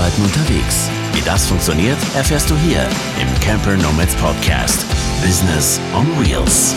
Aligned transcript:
Arbeiten 0.00 0.22
unterwegs. 0.22 0.88
Wie 1.12 1.20
das 1.20 1.46
funktioniert, 1.46 1.98
erfährst 2.16 2.48
du 2.48 2.56
hier 2.56 2.80
im 3.20 3.40
Camper 3.40 3.76
Nomads 3.76 4.14
Podcast. 4.14 4.86
Business 5.22 5.78
on 5.94 6.06
Wheels. 6.18 6.74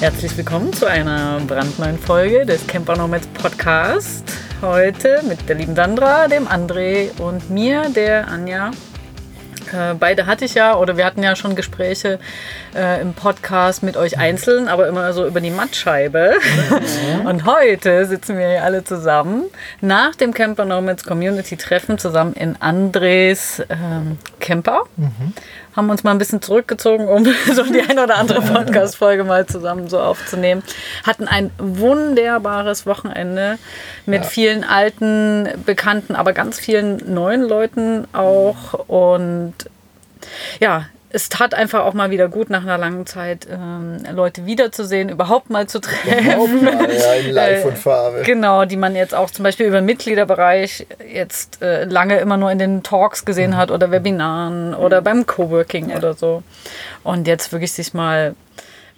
Herzlich 0.00 0.34
willkommen 0.34 0.72
zu 0.72 0.86
einer 0.86 1.40
brandneuen 1.46 1.98
Folge 1.98 2.46
des 2.46 2.66
Camper 2.66 2.96
Nomads 2.96 3.26
Podcast. 3.34 4.24
Heute 4.62 5.22
mit 5.28 5.46
der 5.46 5.56
lieben 5.56 5.76
Sandra, 5.76 6.26
dem 6.26 6.48
André 6.48 7.10
und 7.20 7.50
mir, 7.50 7.90
der 7.90 8.26
Anja. 8.28 8.70
Äh, 9.72 9.94
beide 9.94 10.26
hatte 10.26 10.44
ich 10.44 10.54
ja, 10.54 10.76
oder 10.76 10.96
wir 10.96 11.04
hatten 11.04 11.22
ja 11.22 11.36
schon 11.36 11.56
Gespräche 11.56 12.18
äh, 12.74 13.00
im 13.00 13.14
Podcast 13.14 13.82
mit 13.82 13.96
euch 13.96 14.18
einzeln, 14.18 14.68
aber 14.68 14.88
immer 14.88 15.12
so 15.12 15.26
über 15.26 15.40
die 15.40 15.50
Mattscheibe. 15.50 16.34
Mhm. 16.70 17.26
Und 17.26 17.44
heute 17.46 18.06
sitzen 18.06 18.38
wir 18.38 18.48
hier 18.48 18.64
alle 18.64 18.84
zusammen 18.84 19.44
nach 19.80 20.14
dem 20.14 20.32
Camper 20.34 20.64
Nomads 20.64 21.04
Community 21.04 21.56
Treffen 21.56 21.98
zusammen 21.98 22.34
in 22.34 22.56
Andres 22.60 23.62
ähm, 23.70 24.18
Camper. 24.40 24.84
Mhm 24.96 25.32
haben 25.76 25.90
uns 25.90 26.04
mal 26.04 26.10
ein 26.10 26.18
bisschen 26.18 26.42
zurückgezogen, 26.42 27.08
um 27.08 27.24
so 27.54 27.62
die 27.64 27.80
eine 27.80 28.02
oder 28.02 28.16
andere 28.16 28.42
Podcast-Folge 28.54 29.24
mal 29.24 29.46
zusammen 29.46 29.88
so 29.88 30.00
aufzunehmen. 30.00 30.62
Hatten 31.04 31.28
ein 31.28 31.50
wunderbares 31.58 32.86
Wochenende 32.86 33.58
mit 34.06 34.22
ja. 34.22 34.28
vielen 34.28 34.64
alten, 34.64 35.48
bekannten, 35.64 36.14
aber 36.14 36.32
ganz 36.32 36.58
vielen 36.58 37.12
neuen 37.12 37.42
Leuten 37.42 38.06
auch. 38.12 38.74
Und 38.88 39.54
ja, 40.60 40.86
es 41.10 41.28
tat 41.28 41.54
einfach 41.54 41.84
auch 41.84 41.94
mal 41.94 42.10
wieder 42.10 42.28
gut, 42.28 42.50
nach 42.50 42.62
einer 42.62 42.76
langen 42.76 43.06
Zeit 43.06 43.46
ähm, 43.50 43.98
Leute 44.12 44.44
wiederzusehen, 44.44 45.08
überhaupt 45.08 45.48
mal 45.48 45.66
zu 45.66 45.80
treffen. 45.80 46.64
Mal, 46.64 46.92
ja, 46.92 47.14
in 47.14 47.30
Live 47.32 47.64
und 47.64 47.78
Farbe. 47.78 48.22
genau, 48.24 48.64
die 48.66 48.76
man 48.76 48.94
jetzt 48.94 49.14
auch 49.14 49.30
zum 49.30 49.42
Beispiel 49.42 49.66
über 49.66 49.80
den 49.80 49.86
Mitgliederbereich 49.86 50.86
jetzt 51.10 51.62
äh, 51.62 51.84
lange 51.84 52.18
immer 52.18 52.36
nur 52.36 52.50
in 52.50 52.58
den 52.58 52.82
Talks 52.82 53.24
gesehen 53.24 53.52
mhm. 53.52 53.56
hat 53.56 53.70
oder 53.70 53.90
Webinaren 53.90 54.74
oder 54.74 55.00
beim 55.00 55.26
Coworking 55.26 55.90
ja. 55.90 55.96
oder 55.96 56.14
so. 56.14 56.42
Und 57.04 57.26
jetzt 57.26 57.52
wirklich 57.52 57.72
sich 57.72 57.94
mal 57.94 58.34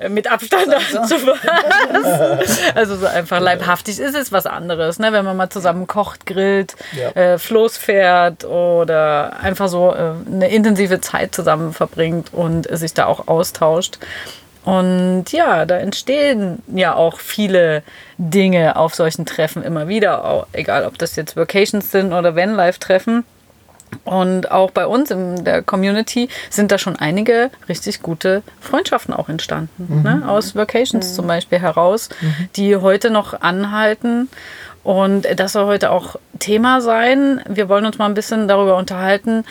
mit 0.09 0.31
Abstand 0.31 0.69
anzufassen. 0.75 1.51
also 2.75 2.97
so 2.97 3.07
einfach 3.07 3.41
leibhaftig 3.41 3.99
ist 3.99 4.15
es 4.15 4.33
was 4.33 4.47
anderes, 4.47 4.99
ne? 4.99 5.13
wenn 5.13 5.25
man 5.25 5.37
mal 5.37 5.51
zusammen 5.51 5.87
kocht, 5.87 6.27
grillt, 6.27 6.75
ja. 6.93 7.11
äh, 7.11 7.39
Floß 7.39 7.77
fährt 7.77 8.45
oder 8.45 9.41
einfach 9.43 9.69
so 9.69 9.93
äh, 9.93 10.13
eine 10.27 10.51
intensive 10.51 11.01
Zeit 11.01 11.35
zusammen 11.35 11.73
verbringt 11.73 12.33
und 12.33 12.67
sich 12.71 12.95
da 12.95 13.07
auch 13.07 13.29
austauscht. 13.29 13.99
Und 14.65 15.33
ja, 15.33 15.65
da 15.65 15.79
entstehen 15.79 16.63
ja 16.75 16.95
auch 16.95 17.19
viele 17.19 17.83
Dinge 18.19 18.77
auf 18.77 18.95
solchen 18.95 19.25
Treffen 19.25 19.63
immer 19.63 19.89
wieder, 19.89 20.47
egal 20.53 20.85
ob 20.85 20.99
das 20.99 21.17
jetzt 21.17 21.37
Vacations 21.37 21.91
sind 21.91 22.13
oder 22.13 22.37
Vanlife-Treffen. 22.37 23.25
Und 24.05 24.51
auch 24.51 24.71
bei 24.71 24.87
uns 24.87 25.11
in 25.11 25.45
der 25.45 25.63
Community 25.63 26.29
sind 26.49 26.73
da 26.73 26.79
schon 26.79 26.97
einige 26.97 27.51
richtig 27.69 28.03
gute 28.03 28.43
Freundschaften 28.61 29.15
auch 29.15 29.29
entstanden. 29.29 29.87
Mhm. 29.89 30.03
Ne? 30.03 30.29
Aus 30.29 30.55
Vacations 30.55 31.11
mhm. 31.11 31.15
zum 31.15 31.27
Beispiel 31.27 31.59
heraus, 31.59 32.09
mhm. 32.21 32.49
die 32.57 32.77
heute 32.77 33.11
noch 33.11 33.41
anhalten. 33.41 34.29
Und 34.83 35.27
das 35.37 35.53
soll 35.53 35.67
heute 35.67 35.91
auch 35.91 36.17
Thema 36.39 36.81
sein. 36.81 37.43
Wir 37.49 37.69
wollen 37.69 37.85
uns 37.85 37.99
mal 37.99 38.07
ein 38.07 38.15
bisschen 38.15 38.49
darüber 38.49 38.77
unterhalten, 38.77 39.45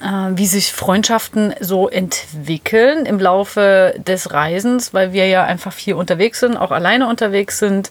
äh, 0.00 0.06
wie 0.36 0.46
sich 0.46 0.72
Freundschaften 0.72 1.54
so 1.60 1.88
entwickeln 1.88 3.04
im 3.04 3.18
Laufe 3.18 3.94
des 3.98 4.32
Reisens, 4.32 4.94
weil 4.94 5.12
wir 5.12 5.26
ja 5.26 5.44
einfach 5.44 5.72
viel 5.72 5.94
unterwegs 5.94 6.40
sind, 6.40 6.56
auch 6.56 6.70
alleine 6.70 7.08
unterwegs 7.08 7.58
sind. 7.58 7.90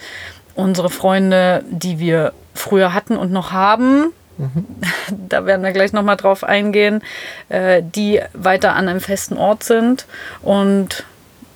Unsere 0.55 0.89
Freunde, 0.89 1.63
die 1.69 1.99
wir 1.99 2.33
früher 2.53 2.93
hatten 2.93 3.17
und 3.17 3.31
noch 3.31 3.51
haben, 3.51 4.11
da 5.29 5.45
werden 5.45 5.63
wir 5.63 5.71
gleich 5.71 5.93
nochmal 5.93 6.17
drauf 6.17 6.43
eingehen, 6.43 7.01
äh, 7.49 7.81
die 7.83 8.21
weiter 8.33 8.75
an 8.75 8.87
einem 8.87 9.01
festen 9.01 9.37
Ort 9.37 9.63
sind 9.63 10.05
und 10.41 11.03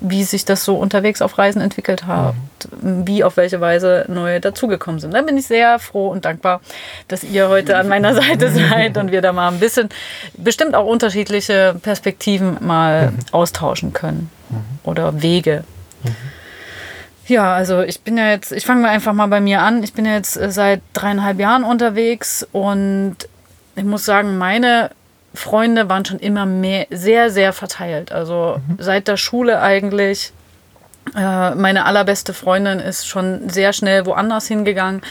wie 0.06 0.26
sich 0.26 0.44
das 0.44 0.66
so 0.66 0.76
unterwegs 0.76 1.22
auf 1.22 1.38
Reisen 1.38 1.62
entwickelt 1.62 2.06
hat, 2.06 2.36
mhm. 2.82 3.08
wie 3.08 3.24
auf 3.24 3.38
welche 3.38 3.62
Weise 3.62 4.06
neue 4.10 4.42
dazugekommen 4.42 5.00
sind. 5.00 5.14
Da 5.14 5.22
bin 5.22 5.38
ich 5.38 5.48
sehr 5.48 5.80
froh 5.80 6.10
und 6.10 6.26
dankbar, 6.26 6.60
dass 7.08 7.24
ihr 7.24 7.48
heute 7.48 7.78
an 7.78 7.88
meiner 7.88 8.14
Seite 8.22 8.52
seid 8.52 8.98
und 8.98 9.12
wir 9.12 9.22
da 9.22 9.32
mal 9.32 9.48
ein 9.48 9.60
bisschen, 9.60 9.88
bestimmt 10.38 10.76
auch 10.76 10.86
unterschiedliche 10.86 11.76
Perspektiven 11.82 12.58
mal 12.60 13.12
mhm. 13.12 13.20
austauschen 13.32 13.94
können 13.94 14.30
mhm. 14.50 14.58
oder 14.84 15.22
Wege. 15.22 15.64
Mhm. 16.04 16.16
Ja, 17.28 17.54
also 17.54 17.82
ich 17.82 18.02
bin 18.02 18.18
ja 18.18 18.32
jetzt, 18.32 18.52
ich 18.52 18.66
fange 18.66 18.82
mal 18.82 18.90
einfach 18.90 19.14
mal 19.14 19.28
bei 19.28 19.40
mir 19.40 19.62
an. 19.62 19.82
Ich 19.84 19.94
bin 19.94 20.06
jetzt 20.06 20.36
äh, 20.36 20.52
seit 20.52 20.82
dreieinhalb 20.92 21.40
Jahren 21.40 21.64
unterwegs 21.64 22.46
und 22.52 23.16
ich 23.76 23.84
muss 23.84 24.06
sagen, 24.06 24.38
meine 24.38 24.92
Freunde 25.34 25.90
waren 25.90 26.06
schon 26.06 26.20
immer 26.20 26.46
mehr, 26.46 26.86
sehr, 26.92 27.32
sehr 27.32 27.54
verteilt. 27.54 28.12
Also 28.12 28.62
mhm. 28.68 28.78
seit 28.80 29.08
der 29.08 29.18
Schule 29.18 29.62
eigentlich. 29.62 30.32
Äh, 31.16 31.56
meine 31.56 31.86
allerbeste 31.86 32.34
Freundin 32.34 32.80
ist 32.80 33.08
schon 33.08 33.50
sehr 33.50 33.74
schnell 33.74 34.06
woanders 34.06 34.48
hingegangen. 34.48 35.02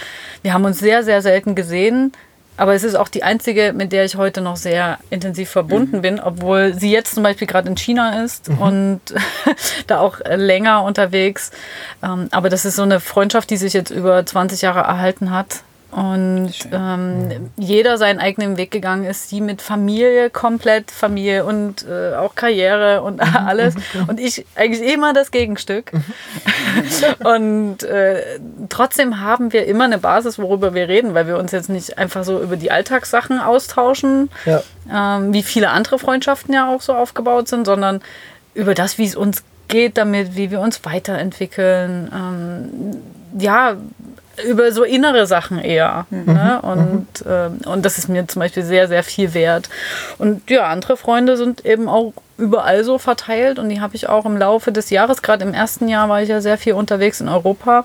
Wir 0.42 0.54
haben 0.54 0.64
uns 0.64 0.78
sehr, 0.78 1.02
sehr 1.02 1.22
selten 1.22 1.54
gesehen. 1.54 2.12
Aber 2.58 2.74
es 2.74 2.84
ist 2.84 2.96
auch 2.96 3.08
die 3.08 3.22
einzige, 3.22 3.72
mit 3.72 3.92
der 3.92 4.04
ich 4.04 4.16
heute 4.16 4.42
noch 4.42 4.56
sehr 4.56 4.98
intensiv 5.08 5.48
verbunden 5.48 5.96
mhm. 5.96 6.02
bin, 6.02 6.20
obwohl 6.20 6.74
sie 6.74 6.92
jetzt 6.92 7.14
zum 7.14 7.22
Beispiel 7.22 7.46
gerade 7.46 7.68
in 7.68 7.76
China 7.76 8.22
ist 8.22 8.50
mhm. 8.50 8.58
und 8.58 9.00
da 9.86 10.00
auch 10.00 10.20
länger 10.24 10.84
unterwegs. 10.84 11.50
Ähm, 12.02 12.28
aber 12.30 12.50
das 12.50 12.64
ist 12.64 12.76
so 12.76 12.82
eine 12.82 13.00
Freundschaft, 13.00 13.48
die 13.50 13.56
sich 13.56 13.72
jetzt 13.72 13.90
über 13.90 14.24
20 14.24 14.60
Jahre 14.62 14.80
erhalten 14.80 15.30
hat 15.30 15.62
und 15.92 16.53
ähm, 16.72 17.28
mhm. 17.28 17.50
jeder 17.58 17.98
seinen 17.98 18.19
eigenen 18.19 18.56
Weg 18.56 18.70
gegangen 18.70 19.04
ist, 19.04 19.28
sie 19.28 19.42
mit 19.42 19.60
Familie, 19.60 20.30
komplett 20.30 20.91
Familie 20.91 21.44
und 21.44 21.86
äh, 21.86 22.14
auch 22.14 22.34
Karriere 22.34 23.03
und 23.03 23.16
mhm. 23.16 23.36
alles. 23.47 23.75
Mhm. 23.75 24.08
Und 24.08 24.19
ich 24.19 24.47
eigentlich 24.54 24.91
immer 24.91 25.12
das 25.12 25.31
Gegenstück. 25.31 25.92
Und 27.25 27.82
äh, 27.82 28.22
trotzdem 28.70 29.20
haben 29.20 29.52
wir 29.52 29.66
immer 29.66 29.84
eine 29.84 29.98
Basis, 29.98 30.38
worüber 30.38 30.75
wir 30.75 30.88
reden, 30.88 31.12
weil 31.14 31.26
wir 31.26 31.36
uns 31.38 31.52
jetzt 31.52 31.69
nicht 31.69 31.98
einfach 31.98 32.25
so 32.25 32.41
über 32.41 32.56
die 32.56 32.70
Alltagssachen 32.70 33.38
austauschen, 33.38 34.31
ja. 34.47 34.62
ähm, 34.91 35.32
wie 35.32 35.42
viele 35.42 35.70
andere 35.70 35.98
Freundschaften 35.98 36.54
ja 36.54 36.69
auch 36.69 36.81
so 36.81 36.94
aufgebaut 36.94 37.48
sind, 37.48 37.66
sondern 37.66 38.00
über 38.54 38.75
das, 38.75 38.97
wie 38.97 39.04
es 39.04 39.14
uns 39.14 39.44
geht 39.69 39.98
damit, 39.98 40.36
wie 40.36 40.50
wir 40.50 40.60
uns 40.60 40.84
weiterentwickeln. 40.84 42.10
Ähm, 42.14 43.02
ja, 43.38 43.76
über 44.48 44.72
so 44.72 44.84
innere 44.84 45.26
Sachen 45.26 45.59
eher. 45.59 46.06
Mhm. 46.10 46.32
Ne? 46.32 46.60
Mhm. 46.62 46.69
Und, 46.69 47.25
mhm. 47.25 47.31
äh, 47.65 47.69
und 47.69 47.84
das 47.84 47.98
ist 47.98 48.09
mir 48.09 48.26
zum 48.28 48.41
Beispiel 48.41 48.62
sehr, 48.62 48.88
sehr 48.88 49.03
viel 49.03 49.34
wert. 49.34 49.69
Und 50.19 50.48
ja, 50.50 50.66
andere 50.69 50.97
Freunde 50.97 51.37
sind 51.37 51.65
eben 51.65 51.88
auch 51.88 52.12
überall 52.38 52.84
so 52.84 52.98
verteilt 52.98 53.59
und 53.59 53.69
die 53.69 53.81
habe 53.81 53.94
ich 53.94 54.09
auch 54.09 54.25
im 54.25 54.37
Laufe 54.37 54.72
des 54.72 54.91
Jahres, 54.91 55.22
gerade 55.22 55.44
im 55.44 55.54
ersten 55.54 55.88
Jahr 55.88 56.09
war 56.09 56.22
ich 56.22 56.28
ja 56.28 56.41
sehr 56.41 56.59
viel 56.59 56.72
unterwegs 56.72 57.20
in 57.20 57.28
Europa 57.28 57.84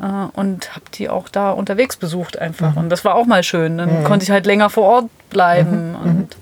äh, 0.00 0.38
und 0.38 0.74
habe 0.74 0.86
die 0.94 1.08
auch 1.08 1.28
da 1.28 1.50
unterwegs 1.50 1.96
besucht 1.96 2.38
einfach. 2.38 2.72
Mhm. 2.72 2.78
Und 2.78 2.88
das 2.90 3.04
war 3.04 3.14
auch 3.14 3.26
mal 3.26 3.42
schön. 3.42 3.78
Dann 3.78 4.00
mhm. 4.00 4.04
konnte 4.04 4.24
ich 4.24 4.30
halt 4.30 4.46
länger 4.46 4.70
vor 4.70 4.84
Ort 4.84 5.10
bleiben 5.30 5.90
mhm. 5.90 5.96
und 5.96 6.36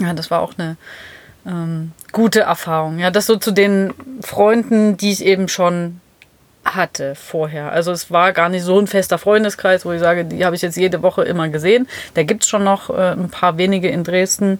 ja, 0.00 0.12
das 0.12 0.30
war 0.30 0.40
auch 0.40 0.52
eine 0.58 0.76
ähm, 1.46 1.92
gute 2.12 2.40
Erfahrung. 2.40 2.98
Ja, 2.98 3.10
das 3.10 3.26
so 3.26 3.36
zu 3.36 3.50
den 3.50 3.92
Freunden, 4.22 4.96
die 4.96 5.12
ich 5.12 5.24
eben 5.24 5.48
schon 5.48 5.99
hatte 6.74 7.14
vorher. 7.14 7.72
Also 7.72 7.92
es 7.92 8.10
war 8.10 8.32
gar 8.32 8.48
nicht 8.48 8.62
so 8.62 8.78
ein 8.78 8.86
fester 8.86 9.18
Freundeskreis, 9.18 9.84
wo 9.84 9.92
ich 9.92 10.00
sage, 10.00 10.24
die 10.24 10.44
habe 10.44 10.56
ich 10.56 10.62
jetzt 10.62 10.76
jede 10.76 11.02
Woche 11.02 11.22
immer 11.22 11.48
gesehen. 11.48 11.88
Da 12.14 12.22
gibt 12.22 12.42
es 12.44 12.48
schon 12.48 12.64
noch 12.64 12.90
äh, 12.90 13.12
ein 13.12 13.30
paar 13.30 13.58
wenige 13.58 13.88
in 13.88 14.04
Dresden. 14.04 14.58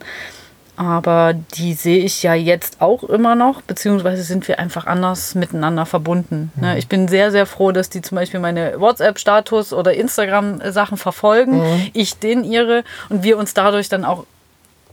Aber 0.77 1.35
die 1.55 1.73
sehe 1.73 2.03
ich 2.03 2.23
ja 2.23 2.33
jetzt 2.33 2.81
auch 2.81 3.03
immer 3.03 3.35
noch, 3.35 3.61
beziehungsweise 3.61 4.23
sind 4.23 4.47
wir 4.47 4.57
einfach 4.57 4.87
anders 4.87 5.35
miteinander 5.35 5.85
verbunden. 5.85 6.51
Ne? 6.55 6.71
Mhm. 6.71 6.77
Ich 6.77 6.87
bin 6.87 7.07
sehr, 7.07 7.29
sehr 7.29 7.45
froh, 7.45 7.71
dass 7.71 7.89
die 7.89 8.01
zum 8.01 8.15
Beispiel 8.15 8.39
meine 8.39 8.79
WhatsApp-Status 8.79 9.73
oder 9.73 9.93
Instagram-Sachen 9.93 10.97
verfolgen, 10.97 11.59
mhm. 11.59 11.87
ich 11.93 12.17
den 12.17 12.43
ihre 12.43 12.83
und 13.09 13.21
wir 13.23 13.37
uns 13.37 13.53
dadurch 13.53 13.89
dann 13.89 14.05
auch 14.05 14.25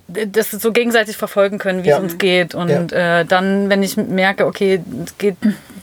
das 0.08 0.50
so 0.50 0.72
gegenseitig 0.72 1.16
verfolgen 1.16 1.58
können, 1.58 1.84
wie 1.84 1.88
ja. 1.88 1.96
es 1.96 2.02
uns 2.02 2.18
geht. 2.18 2.54
Und 2.54 2.92
ja. 2.92 3.20
äh, 3.20 3.24
dann, 3.24 3.70
wenn 3.70 3.82
ich 3.82 3.96
merke, 3.96 4.46
okay, 4.46 4.82
es 5.04 5.16
geht 5.18 5.36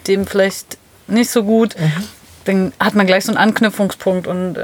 dem 0.08 0.28
vielleicht 0.28 0.78
nicht 1.08 1.30
so 1.30 1.44
gut, 1.44 1.76
mhm. 1.80 2.04
dann 2.46 2.74
hat 2.80 2.96
man 2.96 3.08
gleich 3.08 3.26
so 3.26 3.32
einen 3.32 3.38
Anknüpfungspunkt 3.38 4.28
und 4.28 4.58
äh, 4.58 4.62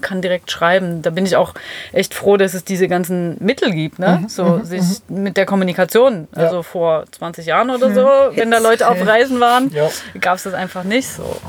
kann 0.00 0.22
direkt 0.22 0.50
schreiben. 0.50 1.02
Da 1.02 1.10
bin 1.10 1.26
ich 1.26 1.36
auch 1.36 1.54
echt 1.92 2.14
froh, 2.14 2.36
dass 2.36 2.54
es 2.54 2.64
diese 2.64 2.88
ganzen 2.88 3.36
Mittel 3.40 3.72
gibt, 3.72 3.98
ne? 3.98 4.20
Mhm. 4.22 4.28
so 4.28 4.44
mhm. 4.44 4.64
sich 4.64 4.82
mhm. 5.08 5.22
mit 5.22 5.36
der 5.36 5.46
Kommunikation. 5.46 6.28
Ja. 6.36 6.44
Also 6.44 6.62
vor 6.62 7.04
20 7.10 7.46
Jahren 7.46 7.70
oder 7.70 7.92
so, 7.92 8.08
jetzt. 8.28 8.36
wenn 8.36 8.50
da 8.50 8.58
Leute 8.58 8.88
auf 8.88 9.04
Reisen 9.04 9.40
waren, 9.40 9.70
ja. 9.72 9.88
gab 10.20 10.36
es 10.36 10.44
das 10.44 10.54
einfach 10.54 10.84
nicht 10.84 11.08
so. 11.08 11.40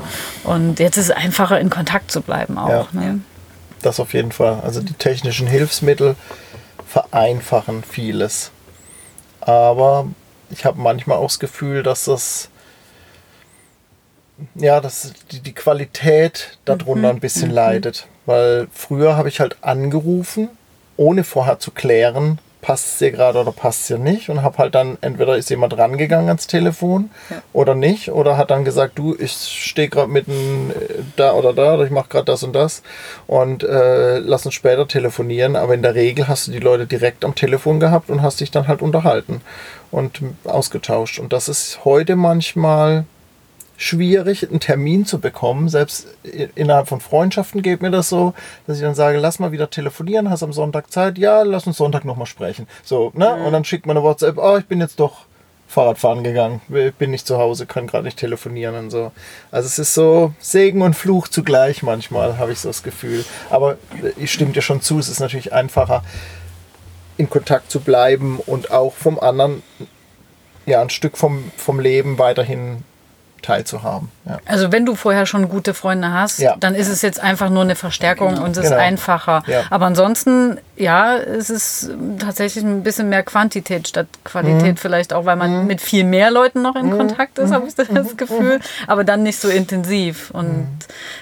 Und 0.44 0.78
jetzt 0.78 0.96
ist 0.96 1.06
es 1.06 1.10
einfacher, 1.10 1.60
in 1.60 1.70
Kontakt 1.70 2.10
zu 2.10 2.20
bleiben 2.20 2.58
auch. 2.58 2.92
Ja. 2.92 3.00
Ne? 3.00 3.20
Das 3.82 4.00
auf 4.00 4.14
jeden 4.14 4.32
Fall. 4.32 4.60
Also 4.62 4.80
die 4.80 4.94
technischen 4.94 5.46
Hilfsmittel 5.46 6.16
vereinfachen 6.86 7.84
vieles. 7.84 8.50
Aber 9.40 10.06
ich 10.50 10.64
habe 10.64 10.80
manchmal 10.80 11.18
auch 11.18 11.28
das 11.28 11.38
Gefühl, 11.38 11.82
dass 11.82 12.04
das 12.04 12.48
ja, 14.54 14.80
dass 14.80 15.12
die, 15.30 15.40
die 15.40 15.54
Qualität 15.54 16.58
darunter 16.64 17.08
mhm. 17.08 17.16
ein 17.16 17.20
bisschen 17.20 17.48
mhm. 17.48 17.54
leidet. 17.54 18.06
Weil 18.26 18.68
früher 18.72 19.16
habe 19.16 19.28
ich 19.28 19.40
halt 19.40 19.56
angerufen 19.62 20.48
ohne 20.96 21.24
vorher 21.24 21.58
zu 21.58 21.70
klären, 21.70 22.38
passt 22.62 22.86
es 22.86 22.98
dir 22.98 23.12
gerade 23.12 23.38
oder 23.38 23.52
passt 23.52 23.82
es 23.82 23.86
dir 23.88 23.98
nicht 23.98 24.28
und 24.28 24.42
habe 24.42 24.58
halt 24.58 24.74
dann 24.74 24.98
entweder 25.00 25.36
ist 25.36 25.50
jemand 25.50 25.78
rangegangen 25.78 26.26
ans 26.28 26.48
Telefon 26.48 27.10
Ja. 27.30 27.42
oder 27.52 27.76
nicht 27.76 28.10
oder 28.10 28.36
hat 28.36 28.50
dann 28.50 28.64
gesagt, 28.64 28.98
du, 28.98 29.14
ich 29.16 29.32
stehe 29.32 29.88
gerade 29.88 30.10
mitten 30.10 30.70
äh, 30.70 31.02
da 31.14 31.34
oder 31.34 31.52
da 31.52 31.74
oder 31.74 31.84
ich 31.84 31.92
mache 31.92 32.08
gerade 32.08 32.24
das 32.24 32.42
und 32.42 32.54
das 32.54 32.82
und 33.28 33.62
äh, 33.62 34.18
lass 34.18 34.46
uns 34.46 34.54
später 34.54 34.88
telefonieren. 34.88 35.54
Aber 35.54 35.74
in 35.74 35.82
der 35.82 35.94
Regel 35.94 36.26
hast 36.26 36.48
du 36.48 36.50
die 36.50 36.58
Leute 36.58 36.86
direkt 36.86 37.24
am 37.24 37.36
Telefon 37.36 37.78
gehabt 37.78 38.10
und 38.10 38.22
hast 38.22 38.40
dich 38.40 38.50
dann 38.50 38.66
halt 38.66 38.82
unterhalten 38.82 39.42
und 39.92 40.20
ausgetauscht. 40.44 41.20
Und 41.20 41.32
das 41.32 41.48
ist 41.48 41.84
heute 41.84 42.16
manchmal 42.16 43.04
schwierig, 43.76 44.48
einen 44.48 44.60
Termin 44.60 45.06
zu 45.06 45.18
bekommen. 45.18 45.68
Selbst 45.68 46.08
innerhalb 46.54 46.88
von 46.88 47.00
Freundschaften 47.00 47.62
geht 47.62 47.82
mir 47.82 47.90
das 47.90 48.08
so, 48.08 48.34
dass 48.66 48.76
ich 48.76 48.82
dann 48.82 48.94
sage, 48.94 49.18
lass 49.18 49.38
mal 49.38 49.52
wieder 49.52 49.70
telefonieren, 49.70 50.30
hast 50.30 50.42
am 50.42 50.52
Sonntag 50.52 50.90
Zeit? 50.90 51.18
Ja, 51.18 51.42
lass 51.42 51.66
uns 51.66 51.76
Sonntag 51.76 52.04
nochmal 52.04 52.26
sprechen. 52.26 52.66
So, 52.82 53.12
ne? 53.14 53.34
Und 53.34 53.52
dann 53.52 53.64
schickt 53.64 53.86
man 53.86 53.96
eine 53.96 54.04
WhatsApp, 54.04 54.38
oh, 54.38 54.56
ich 54.56 54.66
bin 54.66 54.80
jetzt 54.80 55.00
doch 55.00 55.26
Fahrradfahren 55.68 56.22
gegangen, 56.22 56.60
bin 56.68 57.10
nicht 57.10 57.26
zu 57.26 57.38
Hause, 57.38 57.66
kann 57.66 57.88
gerade 57.88 58.04
nicht 58.04 58.18
telefonieren 58.18 58.76
und 58.76 58.90
so. 58.90 59.10
Also 59.50 59.66
es 59.66 59.78
ist 59.78 59.94
so 59.94 60.32
Segen 60.38 60.80
und 60.80 60.94
Fluch 60.94 61.28
zugleich 61.28 61.82
manchmal, 61.82 62.38
habe 62.38 62.52
ich 62.52 62.60
so 62.60 62.68
das 62.68 62.82
Gefühl. 62.84 63.24
Aber 63.50 63.76
ich 64.16 64.32
stimme 64.32 64.52
dir 64.52 64.62
schon 64.62 64.80
zu, 64.80 64.98
es 64.98 65.08
ist 65.08 65.18
natürlich 65.18 65.52
einfacher, 65.52 66.04
in 67.16 67.28
Kontakt 67.28 67.70
zu 67.70 67.80
bleiben 67.80 68.38
und 68.46 68.70
auch 68.70 68.94
vom 68.94 69.18
anderen 69.18 69.62
ja, 70.66 70.82
ein 70.82 70.90
Stück 70.90 71.16
vom, 71.16 71.50
vom 71.56 71.80
Leben 71.80 72.18
weiterhin 72.18 72.84
teilzuhaben. 73.42 74.10
Ja. 74.24 74.38
Also 74.46 74.72
wenn 74.72 74.84
du 74.86 74.94
vorher 74.94 75.26
schon 75.26 75.48
gute 75.48 75.74
Freunde 75.74 76.12
hast, 76.12 76.38
Ja. 76.38 76.56
dann 76.58 76.74
ist 76.74 76.88
es 76.88 77.02
jetzt 77.02 77.20
einfach 77.20 77.50
nur 77.50 77.62
eine 77.62 77.76
Verstärkung 77.76 78.38
und 78.38 78.52
es 78.56 78.64
ist 78.64 78.70
Genau. 78.70 78.82
einfacher. 78.82 79.42
Ja. 79.46 79.62
Aber 79.70 79.86
ansonsten, 79.86 80.58
ja, 80.76 81.16
es 81.16 81.48
ist 81.50 81.90
tatsächlich 82.18 82.64
ein 82.64 82.82
bisschen 82.82 83.08
mehr 83.08 83.22
Quantität 83.22 83.88
statt 83.88 84.06
Qualität 84.24 84.74
Mhm. 84.74 84.76
vielleicht 84.76 85.12
auch, 85.12 85.24
weil 85.24 85.36
man 85.36 85.66
mit 85.66 85.80
viel 85.80 86.04
mehr 86.04 86.30
Leuten 86.30 86.62
noch 86.62 86.76
in 86.76 86.90
Kontakt 86.90 87.38
ist, 87.38 87.52
habe 87.52 87.66
ich 87.66 87.74
das 87.74 87.88
Mhm. 87.88 88.16
Gefühl, 88.16 88.60
aber 88.86 89.02
dann 89.04 89.22
nicht 89.22 89.38
so 89.40 89.48
intensiv. 89.48 90.30
Und 90.32 90.66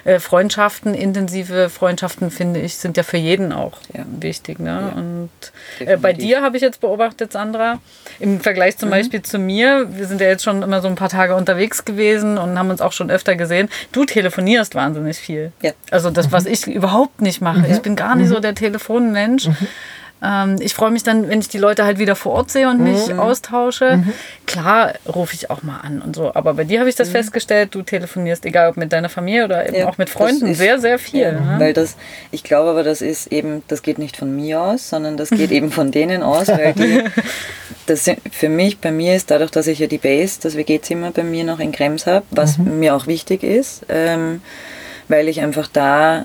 äh, 0.04 0.18
Freundschaften, 0.18 0.94
intensive 0.94 1.70
Freundschaften, 1.70 2.30
finde 2.30 2.60
ich, 2.60 2.76
sind 2.76 2.96
ja 2.96 3.02
für 3.02 3.16
jeden 3.16 3.52
auch 3.52 3.78
Ja. 3.92 4.04
wichtig. 4.20 4.58
Ne? 4.58 4.70
Ja. 4.70 4.98
Und 4.98 5.30
äh, 5.78 5.96
bei 5.96 6.12
dir 6.12 6.42
habe 6.42 6.56
ich 6.56 6.62
jetzt 6.62 6.80
beobachtet, 6.80 7.32
Sandra, 7.32 7.78
im 8.18 8.40
Vergleich 8.40 8.74
Mhm. 8.74 8.78
zum 8.80 8.90
Beispiel 8.90 9.22
zu 9.22 9.38
mir, 9.38 9.86
wir 9.96 10.06
sind 10.06 10.20
ja 10.20 10.26
jetzt 10.26 10.42
schon 10.44 10.62
immer 10.62 10.80
so 10.82 10.88
ein 10.88 10.94
paar 10.96 11.08
Tage 11.10 11.34
unterwegs 11.36 11.84
gewesen 11.84 12.38
und 12.38 12.58
haben 12.58 12.70
uns 12.70 12.80
auch 12.80 12.92
schon 12.92 13.10
öfter 13.10 13.36
gesehen. 13.36 13.68
Du 13.92 14.04
telefonierst 14.04 14.74
wahnsinnig 14.74 15.16
viel. 15.18 15.52
Ja. 15.62 15.72
Also 15.90 16.10
das, 16.10 16.26
Mhm. 16.28 16.32
was 16.32 16.46
ich 16.46 16.66
überhaupt 16.66 17.20
nicht 17.20 17.40
mache. 17.40 17.66
Ich 17.70 17.80
bin 17.82 17.94
gar 17.96 18.16
nicht 18.16 18.28
so 18.28 18.40
der 18.40 18.54
Telefonmensch. 18.54 19.43
Mhm. 19.50 19.56
Ähm, 20.26 20.56
ich 20.60 20.72
freue 20.72 20.90
mich 20.90 21.02
dann, 21.02 21.28
wenn 21.28 21.40
ich 21.40 21.48
die 21.48 21.58
Leute 21.58 21.84
halt 21.84 21.98
wieder 21.98 22.16
vor 22.16 22.32
Ort 22.32 22.50
sehe 22.50 22.66
und 22.70 22.80
mich 22.80 23.08
Mhm. 23.08 23.18
austausche. 23.20 24.02
Klar 24.46 24.94
rufe 25.12 25.34
ich 25.34 25.50
auch 25.50 25.62
mal 25.62 25.80
an 25.82 26.00
und 26.00 26.16
so. 26.16 26.34
Aber 26.34 26.54
bei 26.54 26.64
dir 26.64 26.80
habe 26.80 26.88
ich 26.88 26.94
das 26.96 27.10
festgestellt, 27.10 27.74
du 27.74 27.82
telefonierst, 27.82 28.46
egal 28.46 28.70
ob 28.70 28.76
mit 28.78 28.90
deiner 28.92 29.10
Familie 29.10 29.44
oder 29.44 29.64
eben 29.66 29.72
Mhm. 29.74 29.80
Ja, 29.80 29.88
auch 29.88 29.98
mit 29.98 30.08
Freunden, 30.08 30.46
ist- 30.46 30.58
sehr, 30.58 30.78
sehr 30.78 30.98
viel. 30.98 31.20
Ja, 31.20 31.32
ne? 31.32 31.56
Weil 31.58 31.72
das, 31.74 31.96
ich 32.30 32.42
glaube 32.42 32.70
aber, 32.70 32.84
das 32.84 33.02
ist 33.02 33.26
eben, 33.32 33.62
das 33.68 33.82
geht 33.82 33.98
nicht 33.98 34.16
von 34.16 34.34
mir 34.34 34.60
aus, 34.62 34.88
sondern 34.88 35.18
das 35.18 35.28
geht 35.28 35.50
eben 35.50 35.70
von 35.70 35.90
denen 35.90 36.22
aus, 36.22 36.48
weil 36.48 36.72
die, 36.72 37.02
das 37.86 38.04
sind, 38.06 38.20
für 38.32 38.48
mich, 38.48 38.78
bei 38.78 38.92
mir 38.92 39.16
ist 39.16 39.30
dadurch, 39.30 39.50
dass 39.50 39.66
ich 39.66 39.78
ja 39.80 39.88
die 39.88 39.98
Base, 39.98 40.38
das 40.42 40.56
WG-Zimmer 40.56 41.10
bei 41.10 41.24
mir 41.24 41.44
noch 41.44 41.58
in 41.60 41.70
Krems 41.72 42.06
habe, 42.06 42.24
was 42.30 42.56
mir 42.56 42.94
auch 42.94 43.06
wichtig 43.06 43.42
ist, 43.42 43.84
ähm, 43.90 44.40
weil 45.08 45.28
ich 45.28 45.42
einfach 45.42 45.68
da 45.70 46.24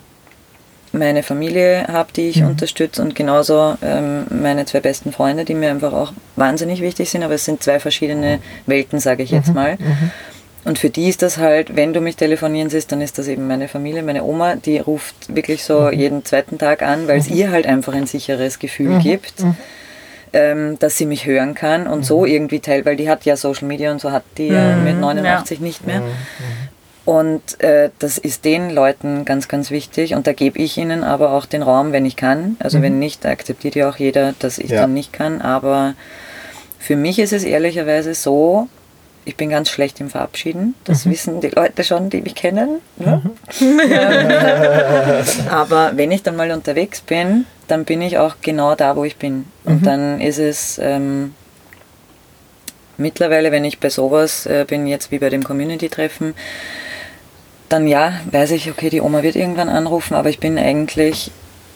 meine 0.92 1.24
Familie 1.24 1.88
habe, 1.88 2.12
die 2.14 2.30
ich 2.30 2.44
unterstütze 2.44 3.02
und 3.02 3.16
genauso 3.16 3.76
ähm, 3.82 4.26
meine 4.30 4.66
zwei 4.66 4.80
besten 4.80 5.12
Freunde, 5.12 5.46
die 5.46 5.54
mir 5.54 5.70
einfach 5.70 5.94
auch 5.94 6.14
wahnsinnig 6.36 6.82
wichtig 6.82 7.10
sind, 7.10 7.24
aber 7.24 7.36
es 7.36 7.46
sind 7.46 7.62
zwei 7.62 7.80
verschiedene 7.80 8.40
Welten, 8.66 9.00
sage 9.00 9.24
ich 9.24 9.32
jetzt 9.32 9.54
mal. 9.54 9.78
Und 10.66 10.78
für 10.78 10.90
die 10.90 11.08
ist 11.08 11.22
das 11.22 11.38
halt, 11.38 11.76
wenn 11.76 11.94
du 11.94 12.02
mich 12.02 12.16
telefonieren 12.18 12.70
siehst, 12.70 12.92
dann 12.92 13.02
ist 13.02 13.18
das 13.18 13.28
eben 13.28 13.48
meine 13.48 13.68
Familie, 13.68 14.04
meine 14.04 14.24
Oma, 14.24 14.56
die 14.56 14.78
ruft 14.80 15.34
wirklich 15.34 15.64
so 15.64 15.90
jeden 15.90 16.26
zweiten 16.26 16.58
Tag 16.58 16.82
an, 16.82 17.08
weil 17.08 17.20
es 17.20 17.30
ihr 17.30 17.50
halt 17.52 17.66
einfach 17.66 17.94
ein 17.94 18.08
sicheres 18.08 18.60
Gefühl 18.60 19.00
gibt, 19.00 19.36
ähm, 20.34 20.78
dass 20.80 20.98
sie 20.98 21.06
mich 21.06 21.26
hören 21.26 21.56
kann 21.56 21.88
und 21.88 22.06
so 22.06 22.26
irgendwie 22.26 22.60
teil, 22.60 22.86
weil 22.86 22.98
die 22.98 23.10
hat 23.10 23.26
ja 23.26 23.36
Social 23.38 23.68
Media 23.68 23.92
und 23.92 24.02
so 24.02 24.12
hat 24.12 24.24
die 24.38 24.48
ja 24.48 24.76
mit 24.76 25.00
89 25.00 25.60
nicht 25.62 25.88
mehr. 25.88 26.02
Und 27.10 27.60
äh, 27.64 27.90
das 27.98 28.20
ist 28.20 28.46
den 28.46 28.70
Leuten 28.70 29.26
ganz, 29.26 29.48
ganz 29.48 29.72
wichtig. 29.72 30.14
Und 30.14 30.28
da 30.28 30.34
gebe 30.34 30.60
ich 30.60 30.78
ihnen 30.78 31.04
aber 31.04 31.32
auch 31.32 31.48
den 31.48 31.64
Raum, 31.64 31.92
wenn 31.92 32.06
ich 32.06 32.16
kann. 32.16 32.56
Also 32.60 32.84
wenn 32.84 33.00
nicht, 33.00 33.26
akzeptiert 33.26 33.74
ja 33.74 33.90
auch 33.90 33.96
jeder, 33.96 34.36
dass 34.38 34.60
ich 34.60 34.70
Ja. 34.70 34.82
dann 34.82 34.94
nicht 34.94 35.12
kann. 35.12 35.42
Aber 35.42 35.96
für 36.78 36.96
mich 36.96 37.18
ist 37.18 37.34
es 37.34 37.44
ehrlicherweise 37.44 38.14
so, 38.14 38.68
ich 39.26 39.36
bin 39.36 39.50
ganz 39.50 39.72
schlecht 39.72 40.00
im 40.00 40.12
Verabschieden. 40.12 40.76
Das 40.84 41.10
wissen 41.10 41.42
die 41.42 41.48
Leute 41.48 41.84
schon, 41.84 42.12
die 42.12 42.22
mich 42.22 42.36
kennen. 42.36 42.80
Ne? 42.98 43.24
aber 45.50 45.94
wenn 45.96 46.12
ich 46.12 46.22
dann 46.22 46.36
mal 46.36 46.52
unterwegs 46.52 47.02
bin, 47.02 47.48
dann 47.68 47.86
bin 47.86 48.04
ich 48.04 48.20
auch 48.20 48.36
genau 48.44 48.76
da, 48.76 48.96
wo 48.96 49.04
ich 49.04 49.16
bin. 49.18 49.46
Und 49.66 49.84
dann 49.88 50.22
ist 50.22 50.38
es 50.38 50.80
ähm, 50.80 51.34
mittlerweile, 53.00 53.51
wenn 53.51 53.66
ich 53.66 53.80
bei 53.80 53.90
sowas 53.90 54.46
äh, 54.46 54.66
bin, 54.68 54.88
jetzt 54.88 55.12
wie 55.12 55.19
bei 55.19 55.30
dem 55.30 55.44
Community-Treffen, 55.44 56.36
dann 57.69 57.88
ja, 57.88 58.13
weiß 58.31 58.51
ich, 58.51 58.69
okay, 58.69 58.90
die 58.90 59.01
Oma 59.01 59.24
wird 59.24 59.36
irgendwann 59.36 59.69
anrufen, 59.69 60.16
aber 60.16 60.30
ich 60.30 60.40
bin 60.40 60.57
eigentlich 60.57 61.31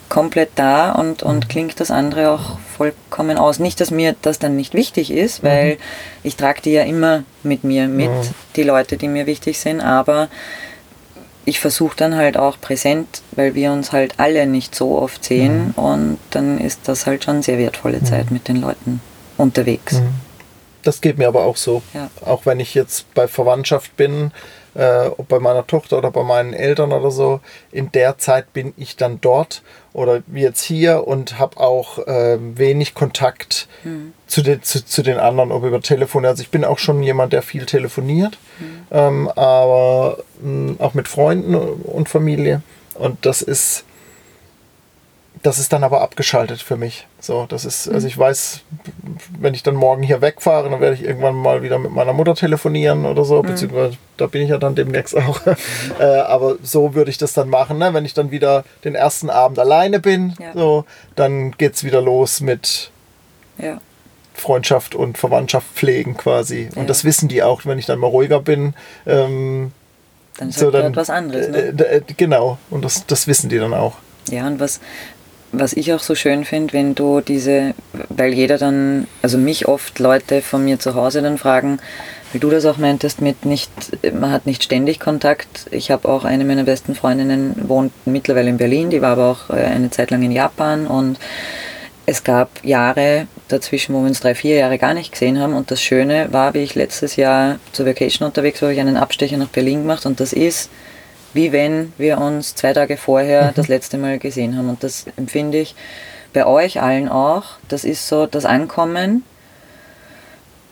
komplett 0.09 0.51
da 0.55 0.91
und, 0.91 1.23
und 1.23 1.49
klingt 1.49 1.79
das 1.79 1.89
andere 1.89 2.29
auch 2.31 2.59
vollkommen 2.77 3.37
aus. 3.37 3.59
Nicht, 3.59 3.81
dass 3.81 3.89
mir 3.89 4.15
das 4.21 4.37
dann 4.37 4.55
nicht 4.55 4.73
wichtig 4.73 5.11
ist, 5.11 5.43
weil 5.43 5.77
ich 6.21 6.35
trage 6.35 6.61
die 6.61 6.71
ja 6.71 6.83
immer 6.83 7.23
mit 7.41 7.63
mir 7.63 7.87
mit, 7.87 8.11
die 8.55 8.63
Leute, 8.63 8.97
die 8.97 9.07
mir 9.07 9.25
wichtig 9.25 9.59
sind, 9.59 9.81
aber 9.81 10.29
ich 11.45 11.59
versuche 11.59 11.95
dann 11.97 12.15
halt 12.15 12.37
auch 12.37 12.59
präsent, 12.61 13.21
weil 13.31 13.55
wir 13.55 13.71
uns 13.71 13.91
halt 13.91 14.13
alle 14.17 14.45
nicht 14.45 14.75
so 14.75 14.97
oft 14.97 15.23
sehen 15.23 15.73
und 15.75 16.19
dann 16.29 16.59
ist 16.59 16.81
das 16.85 17.05
halt 17.05 17.23
schon 17.23 17.41
sehr 17.41 17.57
wertvolle 17.57 18.03
Zeit 18.03 18.31
mit 18.31 18.47
den 18.47 18.57
Leuten 18.57 19.01
unterwegs. 19.37 20.01
Das 20.83 21.01
geht 21.01 21.17
mir 21.17 21.27
aber 21.27 21.45
auch 21.45 21.57
so. 21.57 21.81
Ja. 21.93 22.09
Auch 22.25 22.45
wenn 22.45 22.59
ich 22.59 22.73
jetzt 22.75 23.13
bei 23.13 23.27
Verwandtschaft 23.27 23.95
bin, 23.97 24.31
äh, 24.75 25.07
ob 25.07 25.27
bei 25.27 25.39
meiner 25.39 25.65
Tochter 25.65 25.97
oder 25.97 26.11
bei 26.11 26.23
meinen 26.23 26.53
Eltern 26.53 26.91
oder 26.91 27.11
so, 27.11 27.39
in 27.71 27.91
der 27.91 28.17
Zeit 28.17 28.53
bin 28.53 28.73
ich 28.77 28.95
dann 28.95 29.19
dort 29.21 29.61
oder 29.93 30.23
jetzt 30.33 30.63
hier 30.63 31.07
und 31.07 31.39
habe 31.39 31.57
auch 31.57 31.99
äh, 31.99 32.37
wenig 32.39 32.95
Kontakt 32.95 33.67
zu, 34.27 34.41
den, 34.41 34.63
zu, 34.63 34.83
zu 34.83 35.03
den 35.03 35.19
anderen, 35.19 35.51
ob 35.51 35.63
über 35.63 35.81
Telefon. 35.81 36.25
Also 36.25 36.41
ich 36.41 36.49
bin 36.49 36.65
auch 36.65 36.79
schon 36.79 37.03
jemand, 37.03 37.33
der 37.33 37.43
viel 37.43 37.65
telefoniert, 37.65 38.37
ähm, 38.91 39.29
aber 39.29 40.17
mh, 40.41 40.75
auch 40.83 40.93
mit 40.95 41.07
Freunden 41.07 41.55
und 41.55 42.09
Familie. 42.09 42.61
Und 42.95 43.25
das 43.25 43.41
ist 43.41 43.85
das 45.43 45.59
ist 45.59 45.73
dann 45.73 45.83
aber 45.83 46.01
abgeschaltet 46.01 46.61
für 46.61 46.77
mich. 46.77 47.05
So, 47.19 47.45
das 47.47 47.65
ist, 47.65 47.89
also 47.89 48.07
ich 48.07 48.17
weiß, 48.17 48.61
wenn 49.39 49.53
ich 49.53 49.61
dann 49.61 49.75
morgen 49.75 50.01
hier 50.01 50.21
wegfahre, 50.21 50.69
dann 50.69 50.79
werde 50.79 50.95
ich 50.95 51.03
irgendwann 51.03 51.35
mal 51.35 51.61
wieder 51.61 51.77
mit 51.79 51.91
meiner 51.91 52.13
Mutter 52.13 52.33
telefonieren 52.33 53.05
oder 53.05 53.25
so, 53.25 53.41
beziehungsweise 53.41 53.97
da 54.17 54.27
bin 54.27 54.41
ich 54.41 54.49
ja 54.49 54.57
dann 54.57 54.73
demnächst 54.75 55.15
auch. 55.17 55.41
äh, 55.99 56.03
aber 56.03 56.55
so 56.63 56.95
würde 56.95 57.11
ich 57.11 57.17
das 57.17 57.33
dann 57.33 57.49
machen, 57.49 57.77
ne? 57.77 57.93
wenn 57.93 58.05
ich 58.05 58.13
dann 58.13 58.31
wieder 58.31 58.63
den 58.85 58.95
ersten 58.95 59.29
Abend 59.29 59.59
alleine 59.59 59.99
bin, 59.99 60.33
Ja. 60.39 60.53
so, 60.53 60.85
dann 61.15 61.51
geht's 61.51 61.83
wieder 61.83 62.01
los 62.01 62.39
mit 62.39 62.89
Ja. 63.57 63.79
Freundschaft 64.33 64.95
und 64.95 65.17
Verwandtschaft 65.17 65.67
pflegen 65.75 66.15
quasi. 66.17 66.69
Und 66.75 66.83
Ja. 66.83 66.87
das 66.87 67.03
wissen 67.03 67.27
die 67.27 67.43
auch, 67.43 67.65
wenn 67.65 67.77
ich 67.77 67.85
dann 67.85 67.99
mal 67.99 68.07
ruhiger 68.07 68.39
bin. 68.39 68.73
Ähm, 69.05 69.73
Dann 70.37 70.49
ist 70.49 70.57
so 70.59 70.65
halt 70.67 70.75
dann, 70.75 70.85
etwas 70.93 71.09
anderes. 71.09 71.49
Ne? 71.49 71.57
äh, 71.77 71.97
äh, 71.97 72.01
genau, 72.17 72.57
und 72.69 72.83
das, 72.85 73.05
das 73.05 73.27
wissen 73.27 73.49
die 73.49 73.59
dann 73.59 73.73
auch. 73.73 73.97
Ja, 74.31 74.47
und 74.47 74.59
was, 74.59 74.79
was 75.53 75.73
ich 75.73 75.93
auch 75.93 75.99
so 75.99 76.15
schön 76.15 76.43
finde, 76.43 76.73
wenn 76.73 76.95
du 76.95 77.21
diese, 77.21 77.73
weil 78.09 78.33
jeder 78.33 78.57
dann, 78.57 79.07
also 79.21 79.37
mich 79.37 79.67
oft 79.67 79.99
Leute 79.99 80.41
von 80.41 80.65
mir 80.65 80.79
zu 80.79 80.95
Hause 80.95 81.21
dann 81.21 81.37
fragen, 81.37 81.79
weil 82.31 82.39
du 82.39 82.49
das 82.49 82.65
auch 82.65 82.77
meintest 82.77 83.21
mit 83.21 83.45
nicht, 83.45 83.71
man 84.13 84.31
hat 84.31 84.45
nicht 84.45 84.63
ständig 84.63 84.99
Kontakt. 84.99 85.67
Ich 85.71 85.91
habe 85.91 86.09
auch 86.09 86.25
eine 86.25 86.43
meiner 86.43 86.63
besten 86.63 86.95
Freundinnen, 86.95 87.55
wohnt 87.69 87.93
mittlerweile 88.05 88.49
in 88.49 88.57
Berlin, 88.57 88.89
die 88.89 89.01
war 89.01 89.11
aber 89.11 89.27
auch 89.27 89.49
äh, 89.51 89.63
eine 89.63 89.91
Zeit 89.91 90.11
lang 90.11 90.23
in 90.23 90.31
Japan 90.31 90.87
und 90.87 91.19
es 92.05 92.23
gab 92.23 92.49
Jahre 92.63 93.27
dazwischen, 93.47 93.95
wo 93.95 94.01
wir 94.01 94.07
uns 94.07 94.19
drei, 94.19 94.35
vier 94.35 94.57
Jahre 94.57 94.77
gar 94.77 94.93
nicht 94.93 95.13
gesehen 95.13 95.39
haben. 95.39 95.53
Und 95.53 95.71
das 95.71 95.81
Schöne 95.81 96.27
war, 96.31 96.53
wie 96.53 96.59
ich 96.59 96.75
letztes 96.75 97.15
Jahr 97.15 97.59
zur 97.71 97.85
Vacation 97.85 98.27
unterwegs 98.27 98.61
war, 98.61 98.67
habe 98.67 98.73
ich 98.73 98.81
einen 98.81 98.97
Abstecher 98.97 99.37
nach 99.37 99.47
Berlin 99.47 99.83
gemacht. 99.83 100.05
Und 100.05 100.19
das 100.19 100.33
ist, 100.33 100.69
wie 101.33 101.51
wenn 101.51 101.93
wir 101.97 102.19
uns 102.19 102.55
zwei 102.55 102.73
Tage 102.73 102.97
vorher 102.97 103.51
das 103.53 103.67
letzte 103.67 103.97
Mal 103.97 104.19
gesehen 104.19 104.57
haben. 104.57 104.69
Und 104.69 104.83
das 104.83 105.05
empfinde 105.17 105.59
ich 105.59 105.75
bei 106.33 106.45
euch 106.45 106.81
allen 106.81 107.09
auch. 107.09 107.43
Das 107.67 107.83
ist 107.83 108.07
so 108.07 108.25
das 108.25 108.45
Ankommen. 108.45 109.23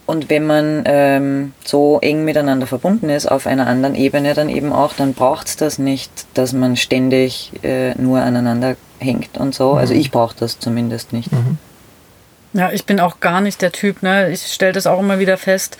Und 0.06 0.30
wenn 0.30 0.46
man 0.46 0.84
ähm, 0.86 1.54
so 1.64 2.00
eng 2.02 2.26
miteinander 2.26 2.68
verbunden 2.68 3.10
ist, 3.10 3.32
auf 3.32 3.48
einer 3.48 3.68
anderen 3.68 3.96
Ebene 3.96 4.34
dann 4.34 4.50
eben 4.50 4.74
auch, 4.74 4.94
dann 4.94 5.14
braucht 5.14 5.48
es 5.48 5.56
das 5.56 5.80
nicht, 5.80 6.12
dass 6.34 6.52
man 6.52 6.76
ständig 6.76 7.52
äh, 7.64 7.94
nur 7.96 8.20
aneinander 8.20 8.76
hängt 9.00 9.38
und 9.38 9.56
so. 9.56 9.74
Also 9.74 9.94
ich 9.94 10.12
brauche 10.12 10.36
das 10.38 10.60
zumindest 10.60 11.14
nicht. 11.14 11.30
Ja, 12.54 12.70
ich 12.72 12.86
bin 12.86 13.00
auch 13.00 13.22
gar 13.22 13.40
nicht 13.40 13.62
der 13.62 13.72
Typ, 13.72 14.04
ne? 14.04 14.30
Ich 14.30 14.48
stelle 14.48 14.74
das 14.74 14.86
auch 14.86 15.00
immer 15.00 15.20
wieder 15.20 15.38
fest, 15.38 15.78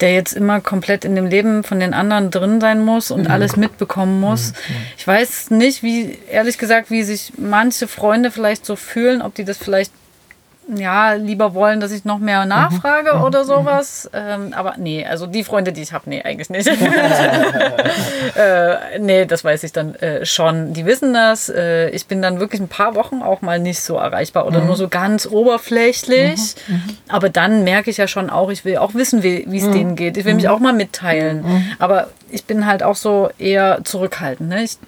der 0.00 0.14
jetzt 0.14 0.34
immer 0.34 0.60
komplett 0.60 1.04
in 1.04 1.16
dem 1.16 1.26
Leben 1.26 1.64
von 1.64 1.80
den 1.80 1.94
anderen 1.94 2.30
drin 2.30 2.60
sein 2.60 2.80
muss 2.80 3.10
und 3.10 3.28
alles 3.28 3.56
mitbekommen 3.56 4.20
muss. 4.20 4.52
Ich 4.96 5.06
weiß 5.06 5.50
nicht, 5.50 5.82
wie, 5.82 6.18
ehrlich 6.30 6.58
gesagt, 6.58 6.92
wie 6.92 7.02
sich 7.02 7.32
manche 7.38 7.88
Freunde 7.88 8.30
vielleicht 8.30 8.64
so 8.64 8.76
fühlen, 8.76 9.20
ob 9.20 9.34
die 9.34 9.44
das 9.44 9.58
vielleicht 9.58 9.92
ja, 10.68 11.14
lieber 11.14 11.54
wollen, 11.54 11.80
dass 11.80 11.90
ich 11.92 12.04
noch 12.04 12.18
mehr 12.18 12.44
nachfrage 12.46 13.14
oder 13.24 13.44
sowas. 13.44 14.08
Ähm, 14.12 14.52
aber 14.54 14.74
nee, 14.78 15.04
also 15.04 15.26
die 15.26 15.44
Freunde, 15.44 15.72
die 15.72 15.82
ich 15.82 15.92
habe, 15.92 16.08
nee, 16.08 16.22
eigentlich 16.22 16.50
nicht. 16.50 16.66
äh, 18.36 18.98
nee, 19.00 19.26
das 19.26 19.44
weiß 19.44 19.64
ich 19.64 19.72
dann 19.72 19.94
äh, 19.96 20.24
schon. 20.24 20.72
Die 20.72 20.86
wissen 20.86 21.12
das. 21.14 21.48
Äh, 21.48 21.90
ich 21.90 22.06
bin 22.06 22.22
dann 22.22 22.40
wirklich 22.40 22.60
ein 22.60 22.68
paar 22.68 22.94
Wochen 22.94 23.22
auch 23.22 23.42
mal 23.42 23.58
nicht 23.58 23.80
so 23.80 23.96
erreichbar 23.96 24.46
oder 24.46 24.60
nur 24.60 24.76
so 24.76 24.88
ganz 24.88 25.26
oberflächlich. 25.26 26.54
Aber 27.08 27.28
dann 27.28 27.64
merke 27.64 27.90
ich 27.90 27.96
ja 27.96 28.06
schon 28.06 28.30
auch, 28.30 28.50
ich 28.50 28.64
will 28.64 28.76
auch 28.76 28.94
wissen, 28.94 29.22
wie 29.22 29.44
es 29.56 29.70
denen 29.70 29.96
geht. 29.96 30.16
Ich 30.16 30.24
will 30.24 30.34
mich 30.34 30.48
auch 30.48 30.60
mal 30.60 30.72
mitteilen. 30.72 31.44
Aber 31.78 32.08
ich 32.30 32.44
bin 32.44 32.66
halt 32.66 32.82
auch 32.82 32.96
so 32.96 33.30
eher 33.38 33.80
zurückhaltend. 33.84 34.48
Ne? 34.48 34.62
Ich, 34.64 34.78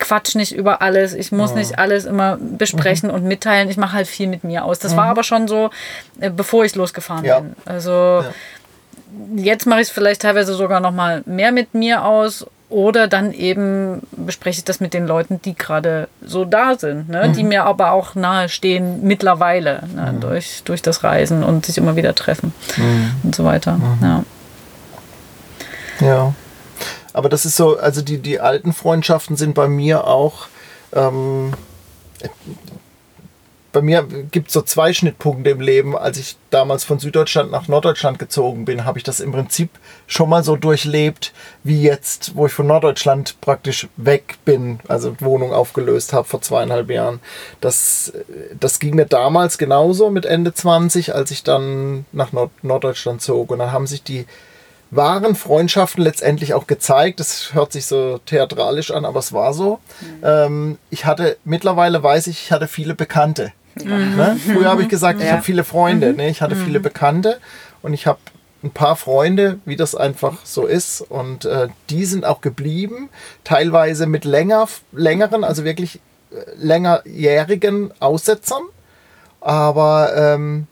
quatsch 0.00 0.34
nicht 0.34 0.52
über 0.52 0.82
alles. 0.82 1.14
Ich 1.14 1.30
muss 1.30 1.54
nicht 1.54 1.78
alles 1.78 2.04
immer 2.04 2.36
besprechen 2.40 3.10
und 3.10 3.22
mitteilen. 3.24 3.70
Ich 3.70 3.76
mache 3.76 3.92
halt 3.92 4.08
viel 4.08 4.26
mit 4.26 4.42
mir 4.42 4.64
aus. 4.64 4.80
Das 4.80 4.96
war 4.96 5.04
aber 5.06 5.22
schon 5.22 5.46
so, 5.46 5.70
äh, 6.18 6.30
bevor 6.30 6.64
ich 6.64 6.74
losgefahren 6.74 7.24
Ja. 7.24 7.40
bin. 7.40 7.54
Also 7.64 8.24
jetzt 9.36 9.66
mache 9.66 9.80
ich 9.80 9.88
es 9.88 9.92
vielleicht 9.92 10.22
teilweise 10.22 10.54
sogar 10.54 10.80
noch 10.80 10.92
mal 10.92 11.22
mehr 11.26 11.52
mit 11.52 11.74
mir 11.74 12.04
aus. 12.04 12.46
Oder 12.68 13.08
dann 13.08 13.32
eben 13.32 14.00
bespreche 14.12 14.58
ich 14.58 14.64
das 14.64 14.78
mit 14.78 14.94
den 14.94 15.04
Leuten, 15.04 15.42
die 15.42 15.56
gerade 15.56 16.06
so 16.24 16.44
da 16.44 16.78
sind, 16.78 17.08
ne? 17.08 17.32
die 17.36 17.42
mir 17.42 17.64
aber 17.64 17.90
auch 17.90 18.14
nahe 18.14 18.48
stehen 18.48 19.00
mittlerweile 19.02 19.82
ne? 19.92 20.14
durch, 20.20 20.62
durch 20.64 20.80
das 20.80 21.02
Reisen 21.02 21.42
und 21.42 21.66
sich 21.66 21.78
immer 21.78 21.96
wieder 21.96 22.14
treffen 22.14 22.54
und 23.24 23.34
so 23.34 23.44
weiter. 23.44 23.80
Ja. 24.00 24.24
Ja. 26.00 26.34
Aber 27.12 27.28
das 27.28 27.44
ist 27.44 27.56
so, 27.56 27.78
also 27.78 28.02
die, 28.02 28.18
die 28.18 28.40
alten 28.40 28.72
Freundschaften 28.72 29.36
sind 29.36 29.54
bei 29.54 29.68
mir 29.68 30.06
auch. 30.06 30.48
Ähm, 30.92 31.52
bei 33.72 33.82
mir 33.82 34.02
gibt 34.02 34.48
es 34.48 34.54
so 34.54 34.62
zwei 34.62 34.92
Schnittpunkte 34.92 35.50
im 35.50 35.60
Leben. 35.60 35.96
Als 35.96 36.18
ich 36.18 36.36
damals 36.50 36.82
von 36.82 36.98
Süddeutschland 36.98 37.52
nach 37.52 37.68
Norddeutschland 37.68 38.18
gezogen 38.18 38.64
bin, 38.64 38.84
habe 38.84 38.98
ich 38.98 39.04
das 39.04 39.20
im 39.20 39.30
Prinzip 39.30 39.70
schon 40.08 40.28
mal 40.28 40.42
so 40.42 40.56
durchlebt, 40.56 41.32
wie 41.62 41.80
jetzt, 41.80 42.34
wo 42.34 42.46
ich 42.46 42.52
von 42.52 42.66
Norddeutschland 42.66 43.40
praktisch 43.40 43.88
weg 43.96 44.38
bin, 44.44 44.80
also 44.88 45.14
Wohnung 45.20 45.52
aufgelöst 45.52 46.12
habe 46.12 46.26
vor 46.26 46.42
zweieinhalb 46.42 46.90
Jahren. 46.90 47.20
Das, 47.60 48.12
das 48.58 48.80
ging 48.80 48.96
mir 48.96 49.06
damals 49.06 49.56
genauso 49.56 50.10
mit 50.10 50.26
Ende 50.26 50.52
20, 50.52 51.14
als 51.14 51.30
ich 51.30 51.44
dann 51.44 52.06
nach 52.10 52.32
Nord 52.32 52.50
Norddeutschland 52.62 53.22
zog. 53.22 53.52
Und 53.52 53.60
dann 53.60 53.70
haben 53.70 53.86
sich 53.86 54.02
die 54.02 54.26
wahren 54.90 55.34
Freundschaften 55.36 56.02
letztendlich 56.02 56.54
auch 56.54 56.66
gezeigt. 56.66 57.20
Das 57.20 57.54
hört 57.54 57.72
sich 57.72 57.86
so 57.86 58.18
theatralisch 58.26 58.90
an, 58.90 59.04
aber 59.04 59.20
es 59.20 59.32
war 59.32 59.52
so. 59.54 59.78
Ähm, 60.22 60.78
ich 60.90 61.04
hatte, 61.06 61.36
mittlerweile 61.44 62.02
weiß 62.02 62.26
ich, 62.26 62.44
ich 62.44 62.52
hatte 62.52 62.66
viele 62.68 62.94
Bekannte. 62.94 63.52
Ne? 63.76 64.36
Früher 64.44 64.68
habe 64.68 64.82
ich 64.82 64.88
gesagt, 64.88 65.20
ich 65.20 65.26
Ja. 65.26 65.32
habe 65.34 65.42
viele 65.42 65.62
Freunde. 65.64 66.12
Ne? 66.12 66.28
Ich 66.28 66.42
hatte 66.42 66.56
viele 66.56 66.80
Bekannte 66.80 67.38
und 67.82 67.94
ich 67.94 68.06
habe 68.06 68.18
ein 68.62 68.72
paar 68.72 68.96
Freunde, 68.96 69.58
wie 69.64 69.76
das 69.76 69.94
einfach 69.94 70.44
so 70.44 70.66
ist. 70.66 71.00
Und 71.02 71.44
äh, 71.44 71.68
die 71.88 72.04
sind 72.04 72.26
auch 72.26 72.40
geblieben, 72.40 73.08
teilweise 73.44 74.06
mit 74.06 74.24
länger, 74.24 74.66
längeren, 74.92 75.44
also 75.44 75.64
wirklich 75.64 76.00
äh, 76.32 76.36
längerjährigen 76.58 77.92
Aussetzern. 78.00 78.62
Aber 79.40 80.12
ähm, 80.16 80.66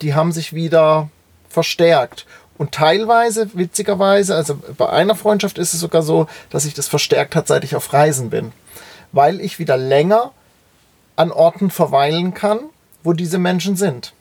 die 0.00 0.14
haben 0.14 0.32
sich 0.32 0.52
wieder 0.54 1.08
verstärkt. 1.48 2.26
Und 2.60 2.72
teilweise, 2.72 3.48
witzigerweise, 3.54 4.36
also 4.36 4.54
bei 4.76 4.90
einer 4.90 5.14
Freundschaft 5.14 5.56
ist 5.56 5.72
es 5.72 5.80
sogar 5.80 6.02
so, 6.02 6.26
dass 6.50 6.64
sich 6.64 6.74
das 6.74 6.88
verstärkt 6.88 7.34
hat, 7.34 7.48
seit 7.48 7.64
ich 7.64 7.74
auf 7.74 7.90
Reisen 7.94 8.28
bin. 8.28 8.52
Weil 9.12 9.40
ich 9.40 9.58
wieder 9.58 9.78
länger 9.78 10.32
an 11.16 11.32
Orten 11.32 11.70
verweilen 11.70 12.34
kann, 12.34 12.58
wo 13.02 13.14
diese 13.14 13.38
Menschen 13.38 13.76
sind. 13.76 14.12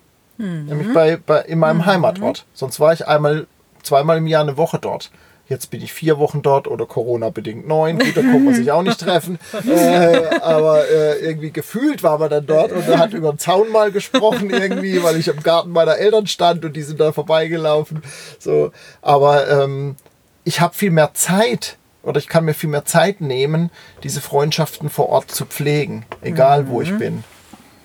Nämlich 0.68 0.94
bei, 0.94 1.18
bei, 1.18 1.42
in 1.42 1.60
meinem 1.60 1.86
Heimatort. 1.86 2.46
Sonst 2.54 2.80
war 2.80 2.94
ich 2.94 3.06
einmal, 3.06 3.46
zweimal 3.84 4.20
im 4.20 4.26
Jahr 4.26 4.44
eine 4.44 4.56
Woche 4.56 4.80
dort. 4.80 5.12
Jetzt 5.50 5.72
bin 5.72 5.82
ich 5.82 5.92
vier 5.92 6.20
Wochen 6.20 6.44
dort 6.44 6.68
oder 6.68 6.86
Corona-bedingt 6.86 7.68
neun. 7.68 7.98
Gut, 7.98 8.16
da 8.16 8.22
konnte 8.22 8.40
man 8.40 8.54
sich 8.54 8.72
auch 8.72 8.84
nicht 8.84 9.00
treffen. 9.00 9.40
Äh, 9.70 10.40
aber 10.42 10.88
äh, 10.90 11.20
irgendwie 11.20 11.52
gefühlt 11.52 12.02
war 12.02 12.18
man 12.18 12.30
dann 12.30 12.46
dort 12.46 12.72
und 12.72 12.88
er 12.88 12.98
hat 12.98 13.14
über 13.14 13.32
den 13.32 13.40
Zaun 13.40 13.72
mal 13.72 13.92
gesprochen 13.92 14.50
irgendwie, 14.50 15.02
weil 15.04 15.18
ich 15.18 15.28
im 15.28 15.42
Garten 15.44 15.72
meiner 15.72 15.98
Eltern 15.98 16.28
stand 16.28 16.66
und 16.66 16.76
die 16.76 16.82
sind 16.82 17.00
da 17.00 17.12
vorbeigelaufen. 17.12 18.02
So, 18.40 18.72
aber 19.02 19.50
ähm, 19.50 19.96
ich 20.44 20.62
habe 20.62 20.74
viel 20.74 20.92
mehr 20.92 21.14
Zeit 21.14 21.78
oder 22.04 22.20
ich 22.20 22.28
kann 22.28 22.46
mir 22.46 22.54
viel 22.54 22.70
mehr 22.70 22.86
Zeit 22.86 23.22
nehmen, 23.22 23.70
diese 24.04 24.22
Freundschaften 24.22 24.90
vor 24.90 25.10
Ort 25.10 25.32
zu 25.32 25.46
pflegen, 25.46 26.06
egal 26.22 26.68
wo 26.70 26.82
ich 26.82 26.96
bin. 26.98 27.24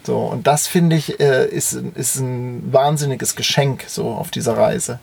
So, 0.05 0.19
und 0.19 0.47
das 0.47 0.67
finde 0.67 0.97
ich, 0.97 1.19
äh, 1.21 1.47
ist, 1.47 1.73
ist 1.73 2.17
ein 2.17 2.73
wahnsinniges 2.73 3.37
Geschenk 3.37 3.85
so 3.87 4.09
auf 4.09 4.31
dieser 4.31 4.57
Reise. 4.57 5.01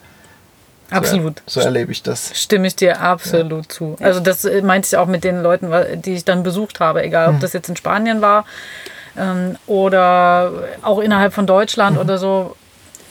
Absolut. 0.91 1.41
So 1.47 1.59
erlebe 1.61 1.91
ich 1.91 2.03
das. 2.03 2.31
Stimme 2.35 2.67
ich 2.67 2.75
dir 2.75 3.01
absolut 3.01 3.71
zu. 3.71 3.95
Also 4.01 4.19
das 4.19 4.45
äh, 4.45 4.61
meinte 4.61 4.87
ich 4.87 4.97
auch 4.97 5.07
mit 5.07 5.23
den 5.23 5.41
Leuten, 5.41 5.71
die 6.01 6.13
ich 6.13 6.25
dann 6.25 6.43
besucht 6.43 6.79
habe, 6.79 7.01
egal 7.03 7.27
Hm. 7.27 7.35
ob 7.35 7.41
das 7.41 7.53
jetzt 7.53 7.69
in 7.69 7.75
Spanien 7.75 8.21
war 8.21 8.45
ähm, 9.17 9.57
oder 9.67 10.51
auch 10.81 10.99
innerhalb 10.99 11.33
von 11.33 11.47
Deutschland 11.47 11.95
Mhm. 11.95 12.01
oder 12.01 12.17
so. 12.17 12.55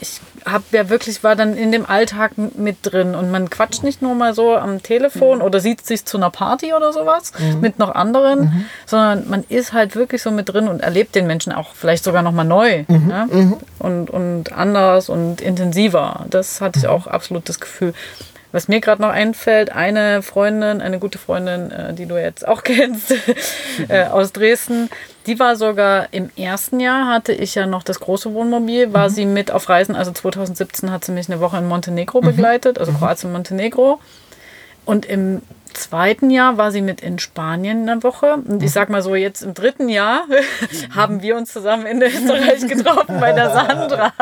Ich 0.00 0.20
hab 0.46 0.62
ja 0.72 0.88
wirklich, 0.88 1.22
war 1.24 1.36
dann 1.36 1.56
in 1.56 1.72
dem 1.72 1.86
Alltag 1.86 2.32
mit 2.36 2.78
drin 2.82 3.14
und 3.14 3.30
man 3.30 3.50
quatscht 3.50 3.82
nicht 3.82 4.02
nur 4.02 4.14
mal 4.14 4.34
so 4.34 4.56
am 4.56 4.82
Telefon 4.82 5.38
Mhm. 5.38 5.44
oder 5.44 5.60
sieht 5.60 5.86
sich 5.86 6.04
zu 6.04 6.16
einer 6.16 6.30
Party 6.30 6.72
oder 6.74 6.92
sowas 6.92 7.32
mit 7.60 7.78
noch 7.78 7.94
anderen, 7.94 8.40
Mhm. 8.40 8.64
sondern 8.86 9.28
man 9.28 9.44
ist 9.48 9.72
halt 9.72 9.94
wirklich 9.96 10.22
so 10.22 10.30
mit 10.30 10.48
drin 10.48 10.68
und 10.68 10.80
erlebt 10.80 11.14
den 11.14 11.26
Menschen 11.26 11.52
auch 11.52 11.74
vielleicht 11.74 12.04
sogar 12.04 12.22
nochmal 12.22 12.44
neu 12.44 12.84
Mhm. 12.88 13.06
ne? 13.06 13.56
und, 13.78 14.10
und 14.10 14.52
anders 14.52 15.08
und 15.08 15.40
intensiver. 15.40 16.26
Das 16.30 16.60
hatte 16.60 16.78
ich 16.78 16.84
Mhm. 16.84 16.90
auch 16.90 17.06
absolut 17.06 17.48
das 17.48 17.60
Gefühl. 17.60 17.94
Was 18.52 18.68
mir 18.68 18.80
gerade 18.80 19.00
noch 19.00 19.10
einfällt, 19.10 19.70
eine 19.70 20.22
Freundin, 20.22 20.80
eine 20.80 20.98
gute 20.98 21.18
Freundin, 21.18 21.70
äh, 21.70 21.94
die 21.94 22.06
du 22.06 22.16
jetzt 22.16 22.46
auch 22.46 22.62
kennst, 22.64 23.14
äh, 23.88 24.04
aus 24.04 24.32
Dresden, 24.32 24.90
die 25.26 25.38
war 25.38 25.56
sogar 25.56 26.08
im 26.12 26.30
ersten 26.36 26.80
Jahr, 26.80 27.06
hatte 27.06 27.32
ich 27.32 27.54
ja 27.54 27.66
noch 27.66 27.82
das 27.82 28.00
große 28.00 28.32
Wohnmobil, 28.34 28.92
war 28.92 29.10
sie 29.10 29.26
mit 29.26 29.50
auf 29.50 29.68
Reisen, 29.68 29.94
also 29.94 30.12
2017 30.12 30.90
hat 30.90 31.04
sie 31.04 31.12
mich 31.12 31.30
eine 31.30 31.40
Woche 31.40 31.58
in 31.58 31.68
Montenegro 31.68 32.20
begleitet, 32.20 32.78
also 32.78 32.92
Kroatien, 32.92 33.32
Montenegro. 33.32 34.00
Und 34.90 35.06
im 35.06 35.42
zweiten 35.72 36.30
Jahr 36.30 36.56
war 36.58 36.72
sie 36.72 36.82
mit 36.82 37.00
in 37.00 37.20
Spanien 37.20 37.88
eine 37.88 38.02
Woche. 38.02 38.34
Und 38.34 38.60
ich 38.60 38.72
sag 38.72 38.88
mal 38.88 39.02
so, 39.02 39.14
jetzt 39.14 39.42
im 39.42 39.54
dritten 39.54 39.88
Jahr 39.88 40.24
haben 40.96 41.22
wir 41.22 41.36
uns 41.36 41.52
zusammen 41.52 41.86
in 41.86 42.02
Österreich 42.02 42.66
getroffen 42.66 43.20
bei 43.20 43.30
der 43.32 43.50
Sandra. 43.50 44.12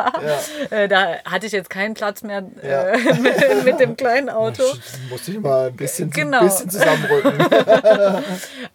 Äh, 0.69 0.89
da 0.89 1.07
hatte 1.25 1.47
ich 1.47 1.53
jetzt 1.53 1.71
keinen 1.71 1.95
Platz 1.95 2.23
mehr 2.23 2.43
Ja. 2.63 2.89
äh, 2.89 2.99
mit, 3.21 3.65
mit 3.65 3.81
dem 3.81 3.97
kleinen 3.97 4.29
Auto. 4.29 4.63
Muss 5.09 5.27
ich 5.27 5.41
mal 5.41 5.69
ein 5.69 5.77
bisschen, 5.77 6.11
Genau. 6.11 6.41
ein 6.41 6.49
bisschen 6.49 6.69
zusammenrücken. 6.69 7.33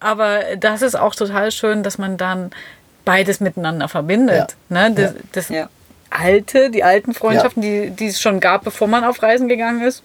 Aber 0.00 0.40
das 0.58 0.82
ist 0.82 0.96
auch 0.96 1.14
total 1.14 1.52
schön, 1.52 1.84
dass 1.84 1.98
man 1.98 2.16
dann 2.16 2.50
beides 3.04 3.38
miteinander 3.38 3.86
verbindet. 3.88 4.56
Ne? 4.68 4.90
Das, 4.92 5.12
Ja. 5.12 5.18
das 5.32 5.48
Ja. 5.48 5.68
alte, 6.10 6.70
die 6.70 6.82
alten 6.82 7.14
Freundschaften, 7.14 7.62
die, 7.62 7.90
die 7.90 8.08
es 8.08 8.20
schon 8.20 8.40
gab, 8.40 8.64
bevor 8.64 8.88
man 8.88 9.04
auf 9.04 9.22
Reisen 9.22 9.48
gegangen 9.48 9.82
ist, 9.82 10.02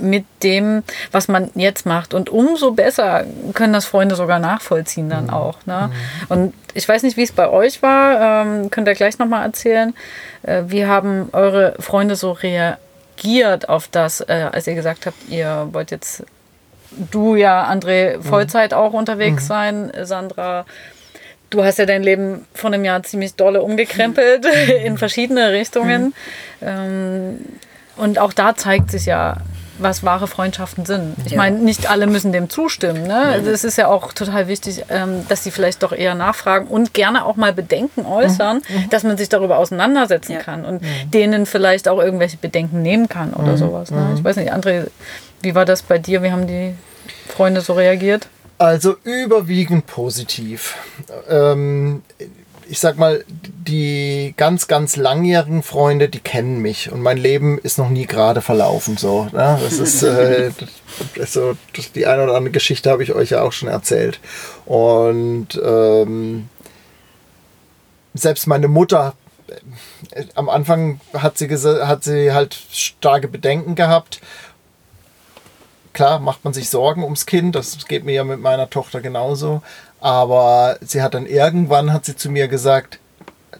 mit 0.00 0.24
dem, 0.42 0.82
was 1.12 1.28
man 1.28 1.50
jetzt 1.54 1.86
macht. 1.86 2.14
Und 2.14 2.28
umso 2.28 2.72
besser 2.72 3.24
können 3.54 3.72
das 3.72 3.84
Freunde 3.84 4.16
sogar 4.16 4.38
nachvollziehen 4.38 5.08
dann 5.08 5.30
auch. 5.30 5.58
Ne? 5.66 5.90
Und 6.28 6.54
ich 6.74 6.88
weiß 6.88 7.02
nicht, 7.02 7.16
wie 7.16 7.22
es 7.22 7.32
bei 7.32 7.48
euch 7.48 7.82
war, 7.82 8.44
ähm, 8.44 8.70
könnt 8.70 8.88
ihr 8.88 8.94
gleich 8.94 9.18
nochmal 9.18 9.44
erzählen. 9.44 9.94
Äh, 10.42 10.64
wie 10.66 10.86
haben 10.86 11.28
eure 11.32 11.74
Freunde 11.78 12.16
so 12.16 12.32
reagiert 12.32 13.68
auf 13.68 13.88
das, 13.88 14.20
äh, 14.22 14.48
als 14.50 14.66
ihr 14.66 14.74
gesagt 14.74 15.06
habt, 15.06 15.28
ihr 15.28 15.68
wollt 15.72 15.90
jetzt, 15.90 16.24
du 17.10 17.36
ja, 17.36 17.70
André, 17.70 18.20
Vollzeit 18.20 18.74
auch 18.74 18.92
unterwegs 18.92 19.46
sein, 19.46 19.92
Sandra, 20.02 20.64
Du 21.50 21.64
hast 21.64 21.80
ja 21.80 21.86
dein 21.86 22.04
Leben 22.04 22.46
vor 22.54 22.72
einem 22.72 22.84
Jahr 22.84 23.02
ziemlich 23.02 23.34
dolle 23.34 23.62
umgekrempelt 23.62 24.46
in 24.84 24.96
verschiedene 24.98 25.50
Richtungen. 25.50 26.14
Ähm, 26.62 27.44
und 28.00 28.18
auch 28.18 28.32
da 28.32 28.54
zeigt 28.56 28.90
sich 28.90 29.06
ja, 29.06 29.36
was 29.78 30.02
wahre 30.04 30.26
Freundschaften 30.26 30.84
sind. 30.84 31.14
Ich 31.24 31.32
Ja. 31.32 31.38
meine, 31.38 31.58
nicht 31.58 31.88
alle 31.90 32.06
müssen 32.06 32.32
dem 32.32 32.50
zustimmen. 32.50 33.04
Ne? 33.06 33.16
Also 33.18 33.50
es 33.50 33.64
ist 33.64 33.78
ja 33.78 33.88
auch 33.88 34.12
total 34.12 34.46
wichtig, 34.46 34.84
ähm, 34.90 35.24
dass 35.30 35.42
sie 35.42 35.50
vielleicht 35.50 35.82
doch 35.82 35.92
eher 35.92 36.14
nachfragen 36.14 36.66
und 36.66 36.92
gerne 36.92 37.24
auch 37.24 37.36
mal 37.36 37.54
Bedenken 37.54 38.04
äußern, 38.04 38.60
dass 38.90 39.04
man 39.04 39.16
sich 39.16 39.30
darüber 39.30 39.56
auseinandersetzen 39.56 40.32
Ja. 40.32 40.38
kann 40.40 40.66
und 40.66 40.82
denen 41.14 41.46
vielleicht 41.46 41.88
auch 41.88 41.98
irgendwelche 41.98 42.36
Bedenken 42.36 42.82
nehmen 42.82 43.08
kann 43.08 43.32
oder 43.32 43.56
sowas. 43.56 43.90
Ne? 43.90 44.12
Ich 44.16 44.22
weiß 44.22 44.36
nicht, 44.36 44.52
André, 44.52 44.86
wie 45.40 45.54
war 45.54 45.64
das 45.64 45.80
bei 45.80 45.96
dir? 45.98 46.22
Wie 46.22 46.30
haben 46.30 46.46
die 46.46 46.74
Freunde 47.28 47.62
so 47.62 47.72
reagiert? 47.72 48.28
Also 48.58 48.96
überwiegend 49.04 49.86
positiv. 49.86 50.76
Ähm, 51.30 52.02
ich 52.70 52.78
sag 52.78 52.98
mal, 52.98 53.24
die 53.28 54.32
ganz, 54.36 54.68
ganz 54.68 54.94
langjährigen 54.94 55.64
Freunde, 55.64 56.08
die 56.08 56.20
kennen 56.20 56.60
mich 56.60 56.92
und 56.92 57.02
mein 57.02 57.18
Leben 57.18 57.58
ist 57.58 57.78
noch 57.78 57.90
nie 57.90 58.06
gerade 58.06 58.42
verlaufen. 58.42 58.96
So, 58.96 59.24
ne? 59.32 59.58
Das 59.60 59.72
ist 59.72 60.04
äh, 60.04 60.52
so, 61.26 61.56
das, 61.74 61.90
die 61.90 62.06
eine 62.06 62.22
oder 62.22 62.36
andere 62.36 62.52
Geschichte 62.52 62.88
habe 62.90 63.02
ich 63.02 63.12
euch 63.12 63.30
ja 63.30 63.42
auch 63.42 63.52
schon 63.52 63.68
erzählt. 63.68 64.20
Und 64.66 65.60
ähm, 65.62 66.48
selbst 68.14 68.46
meine 68.46 68.68
Mutter, 68.68 69.14
äh, 70.12 70.24
am 70.36 70.48
Anfang 70.48 71.00
hat 71.12 71.38
sie, 71.38 71.48
hat 71.48 72.04
sie 72.04 72.32
halt 72.32 72.56
starke 72.70 73.26
Bedenken 73.26 73.74
gehabt 73.74 74.20
klar 75.92 76.20
macht 76.20 76.44
man 76.44 76.52
sich 76.52 76.70
Sorgen 76.70 77.02
ums 77.04 77.26
Kind, 77.26 77.54
das 77.54 77.86
geht 77.86 78.04
mir 78.04 78.12
ja 78.12 78.24
mit 78.24 78.40
meiner 78.40 78.70
Tochter 78.70 79.00
genauso. 79.00 79.62
Aber 80.00 80.78
sie 80.80 81.02
hat 81.02 81.14
dann 81.14 81.26
irgendwann, 81.26 81.92
hat 81.92 82.06
sie 82.06 82.16
zu 82.16 82.30
mir 82.30 82.48
gesagt, 82.48 82.98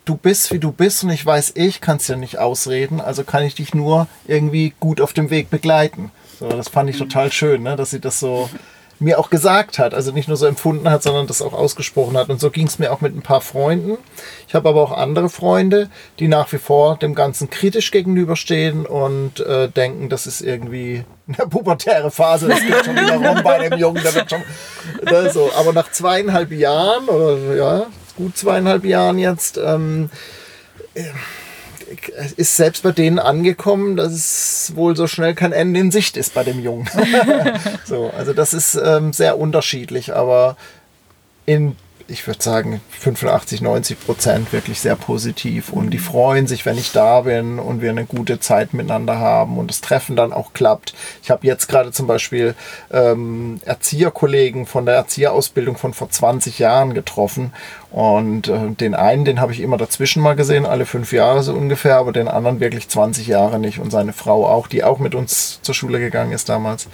du 0.05 0.17
bist 0.17 0.53
wie 0.53 0.59
du 0.59 0.73
bist 0.73 1.05
und 1.05 1.11
ich 1.11 1.25
weiß, 1.25 1.53
ich 1.57 1.81
kann 1.81 1.99
es 1.99 2.09
ja 2.09 2.17
nicht 2.17 2.39
ausreden, 2.39 3.01
also 3.01 3.25
kann 3.25 3.45
ich 3.45 3.55
dich 3.55 3.75
nur 3.75 4.07
irgendwie 4.27 4.75
gut 4.81 5.01
auf 5.01 5.13
dem 5.13 5.31
Weg 5.31 5.51
begleiten. 5.51 6.11
So, 6.39 6.49
das 6.49 6.69
fand 6.69 6.89
ich 6.89 6.97
total 6.97 7.31
schön, 7.31 7.63
ne, 7.63 7.77
dass 7.77 7.91
sie 7.91 8.01
das 8.01 8.19
so 8.19 8.49
mir 9.01 9.19
auch 9.19 9.31
gesagt 9.31 9.79
hat, 9.79 9.95
also 9.95 10.13
nicht 10.13 10.29
nur 10.29 10.37
so 10.37 10.47
empfunden 10.47 10.89
hat, 10.91 11.03
sondern 11.03 11.27
das 11.27 11.41
auch 11.41 11.55
ausgesprochen 11.55 12.17
hat. 12.17 12.29
Und 12.29 12.39
so 12.39 12.51
ging 12.51 12.67
es 12.67 12.79
mir 12.79 12.93
auch 12.93 13.01
mit 13.01 13.17
ein 13.17 13.23
paar 13.23 13.41
Freunden. 13.41 13.97
Ich 14.47 14.55
habe 14.55 14.69
aber 14.69 14.83
auch 14.83 14.93
andere 14.93 15.31
Freunde, 15.31 15.89
die 16.19 16.29
nach 16.29 16.53
wie 16.53 16.59
vor 16.59 16.97
dem 16.99 17.15
Ganzen 17.15 17.49
kritisch 17.49 17.91
gegenüberstehen 17.91 18.85
und 18.85 19.41
äh, 19.41 19.69
denken, 19.69 20.11
das 20.11 20.27
ist 20.27 20.43
irgendwie 20.43 21.05
eine 21.27 21.49
pubertäre 21.49 22.11
Phase, 22.11 22.49
das 22.49 22.61
geht 22.61 22.85
schon 22.85 22.95
wieder 22.95 23.17
rum 23.17 23.43
bei 23.43 23.69
dem 23.69 23.79
Jungen, 23.79 24.03
der 24.03 24.15
wird 24.15 24.31
schon 24.31 24.43
ne, 25.11 25.31
so. 25.31 25.51
Aber 25.57 25.73
nach 25.73 25.91
zweieinhalb 25.91 26.53
Jahren 26.53 27.09
oder 27.09 27.57
ja, 27.57 27.87
gut 28.17 28.37
zweieinhalb 28.37 28.85
Jahren 28.85 29.19
jetzt, 29.19 29.57
ähm, 29.57 30.11
ist 32.37 32.57
selbst 32.57 32.83
bei 32.83 32.93
denen 32.93 33.19
angekommen, 33.19 33.97
dass 33.97 34.13
es 34.13 34.73
wohl 34.75 34.97
so 34.97 35.07
schnell 35.07 35.35
kein 35.35 35.53
Ende 35.53 35.81
in 35.81 35.91
Sicht 35.91 36.17
ist 36.17 36.35
bei 36.35 36.45
dem 36.45 36.61
Jungen. 36.61 36.89
so, 37.85 38.11
also 38.17 38.33
das 38.33 38.53
ist 38.55 38.75
ähm, 38.83 39.13
sehr 39.13 39.39
unterschiedlich, 39.39 40.15
aber 40.15 40.57
in 41.47 41.77
ich 42.11 42.27
würde 42.27 42.43
sagen, 42.43 42.81
85, 42.91 43.61
90 43.63 44.01
Prozent 44.01 44.53
wirklich 44.53 44.81
sehr 44.81 44.97
positiv. 44.97 45.73
Und 45.73 45.91
die 45.91 45.99
freuen 45.99 46.47
sich, 46.47 46.67
wenn 46.67 46.77
ich 46.77 46.93
da 46.93 47.23
bin 47.23 47.59
und 47.59 47.81
wir 47.81 47.91
eine 47.91 48.05
gute 48.05 48.41
Zeit 48.41 48.75
miteinander 48.75 49.19
haben 49.19 49.59
und 49.59 49.69
das 49.69 49.81
Treffen 49.81 50.17
dann 50.17 50.33
auch 50.33 50.53
klappt. 50.53 50.95
Ich 51.23 51.31
habe 51.31 51.47
jetzt 51.47 51.69
gerade 51.69 51.93
zum 51.93 52.07
Beispiel 52.07 52.55
ähm, 52.93 53.61
Erzieherkollegen 53.65 54.67
von 54.67 54.87
der 54.87 54.97
Erzieherausbildung 54.97 55.77
von 55.77 55.95
vor 55.95 56.11
20 56.11 56.59
Jahren 56.59 56.95
getroffen. 56.95 57.53
Und 57.91 58.49
äh, 58.49 58.71
den 58.71 58.95
einen, 58.95 59.25
den 59.25 59.41
habe 59.41 59.53
ich 59.53 59.61
immer 59.61 59.77
dazwischen 59.77 60.23
mal 60.23 60.37
gesehen, 60.37 60.67
alle 60.67 60.87
fünf 60.87 61.13
Jahre 61.13 61.43
so 61.43 61.55
ungefähr, 61.55 61.97
aber 61.97 62.13
den 62.13 62.29
anderen 62.29 62.61
wirklich 62.61 62.89
20 62.89 63.27
Jahre 63.27 63.59
nicht. 63.59 63.79
Und 63.79 63.91
seine 63.91 64.13
Frau 64.13 64.47
auch, 64.47 64.67
die 64.67 64.85
auch 64.85 64.99
mit 64.99 65.15
uns 65.15 65.61
zur 65.63 65.75
Schule 65.75 65.99
gegangen 65.99 66.33
ist 66.33 66.49
damals 66.49 66.89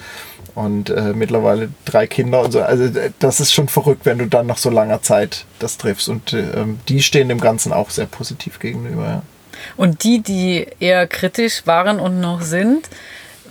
und 0.56 0.88
äh, 0.88 1.12
mittlerweile 1.14 1.68
drei 1.84 2.06
Kinder 2.06 2.40
und 2.40 2.50
so. 2.50 2.62
Also 2.62 2.84
äh, 2.84 3.10
das 3.18 3.40
ist 3.40 3.52
schon 3.52 3.68
verrückt, 3.68 4.06
wenn 4.06 4.18
du 4.18 4.26
dann 4.26 4.46
nach 4.46 4.56
so 4.56 4.70
langer 4.70 5.02
Zeit 5.02 5.44
das 5.58 5.76
triffst. 5.76 6.08
Und 6.08 6.32
äh, 6.32 6.46
die 6.88 7.02
stehen 7.02 7.28
dem 7.28 7.40
Ganzen 7.40 7.74
auch 7.74 7.90
sehr 7.90 8.06
positiv 8.06 8.58
gegenüber. 8.58 9.04
Ja. 9.04 9.22
Und 9.76 10.02
die, 10.02 10.22
die 10.22 10.66
eher 10.80 11.06
kritisch 11.06 11.66
waren 11.66 12.00
und 12.00 12.20
noch 12.20 12.40
sind, 12.40 12.88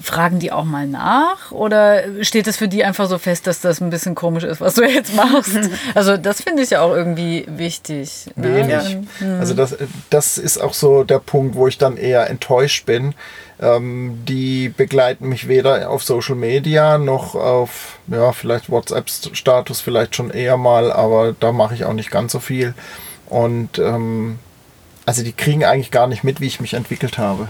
Fragen 0.05 0.39
die 0.39 0.51
auch 0.51 0.63
mal 0.63 0.87
nach 0.87 1.51
oder 1.51 2.03
steht 2.23 2.47
es 2.47 2.57
für 2.57 2.67
die 2.67 2.83
einfach 2.83 3.09
so 3.09 3.17
fest, 3.17 3.47
dass 3.47 3.59
das 3.61 3.81
ein 3.81 3.89
bisschen 3.89 4.15
komisch 4.15 4.43
ist, 4.43 4.61
was 4.61 4.75
du 4.75 4.83
jetzt 4.83 5.15
machst? 5.15 5.55
Also 5.93 6.17
das 6.17 6.41
finde 6.41 6.63
ich 6.63 6.71
ja 6.71 6.81
auch 6.81 6.93
irgendwie 6.93 7.45
wichtig. 7.47 8.27
Ne? 8.35 8.55
Wenig. 8.55 8.97
Ne? 9.19 9.39
Also 9.39 9.53
das, 9.53 9.75
das 10.09 10.37
ist 10.37 10.57
auch 10.57 10.73
so 10.73 11.03
der 11.03 11.19
Punkt, 11.19 11.55
wo 11.55 11.67
ich 11.67 11.77
dann 11.77 11.97
eher 11.97 12.29
enttäuscht 12.29 12.85
bin, 12.85 13.13
ähm, 13.61 14.23
die 14.27 14.69
begleiten 14.69 15.29
mich 15.29 15.47
weder 15.47 15.89
auf 15.89 16.03
Social 16.03 16.35
Media 16.35 16.97
noch 16.97 17.35
auf, 17.35 17.99
ja, 18.07 18.31
vielleicht 18.33 18.69
WhatsApp-Status 18.69 19.81
vielleicht 19.81 20.15
schon 20.15 20.29
eher 20.29 20.57
mal, 20.57 20.91
aber 20.91 21.33
da 21.39 21.51
mache 21.51 21.73
ich 21.73 21.85
auch 21.85 21.93
nicht 21.93 22.11
ganz 22.11 22.31
so 22.31 22.39
viel. 22.39 22.73
Und 23.27 23.79
ähm, 23.79 24.39
also 25.05 25.23
die 25.23 25.33
kriegen 25.33 25.63
eigentlich 25.63 25.91
gar 25.91 26.07
nicht 26.07 26.23
mit, 26.23 26.41
wie 26.41 26.47
ich 26.47 26.59
mich 26.59 26.73
entwickelt 26.73 27.17
habe. 27.17 27.47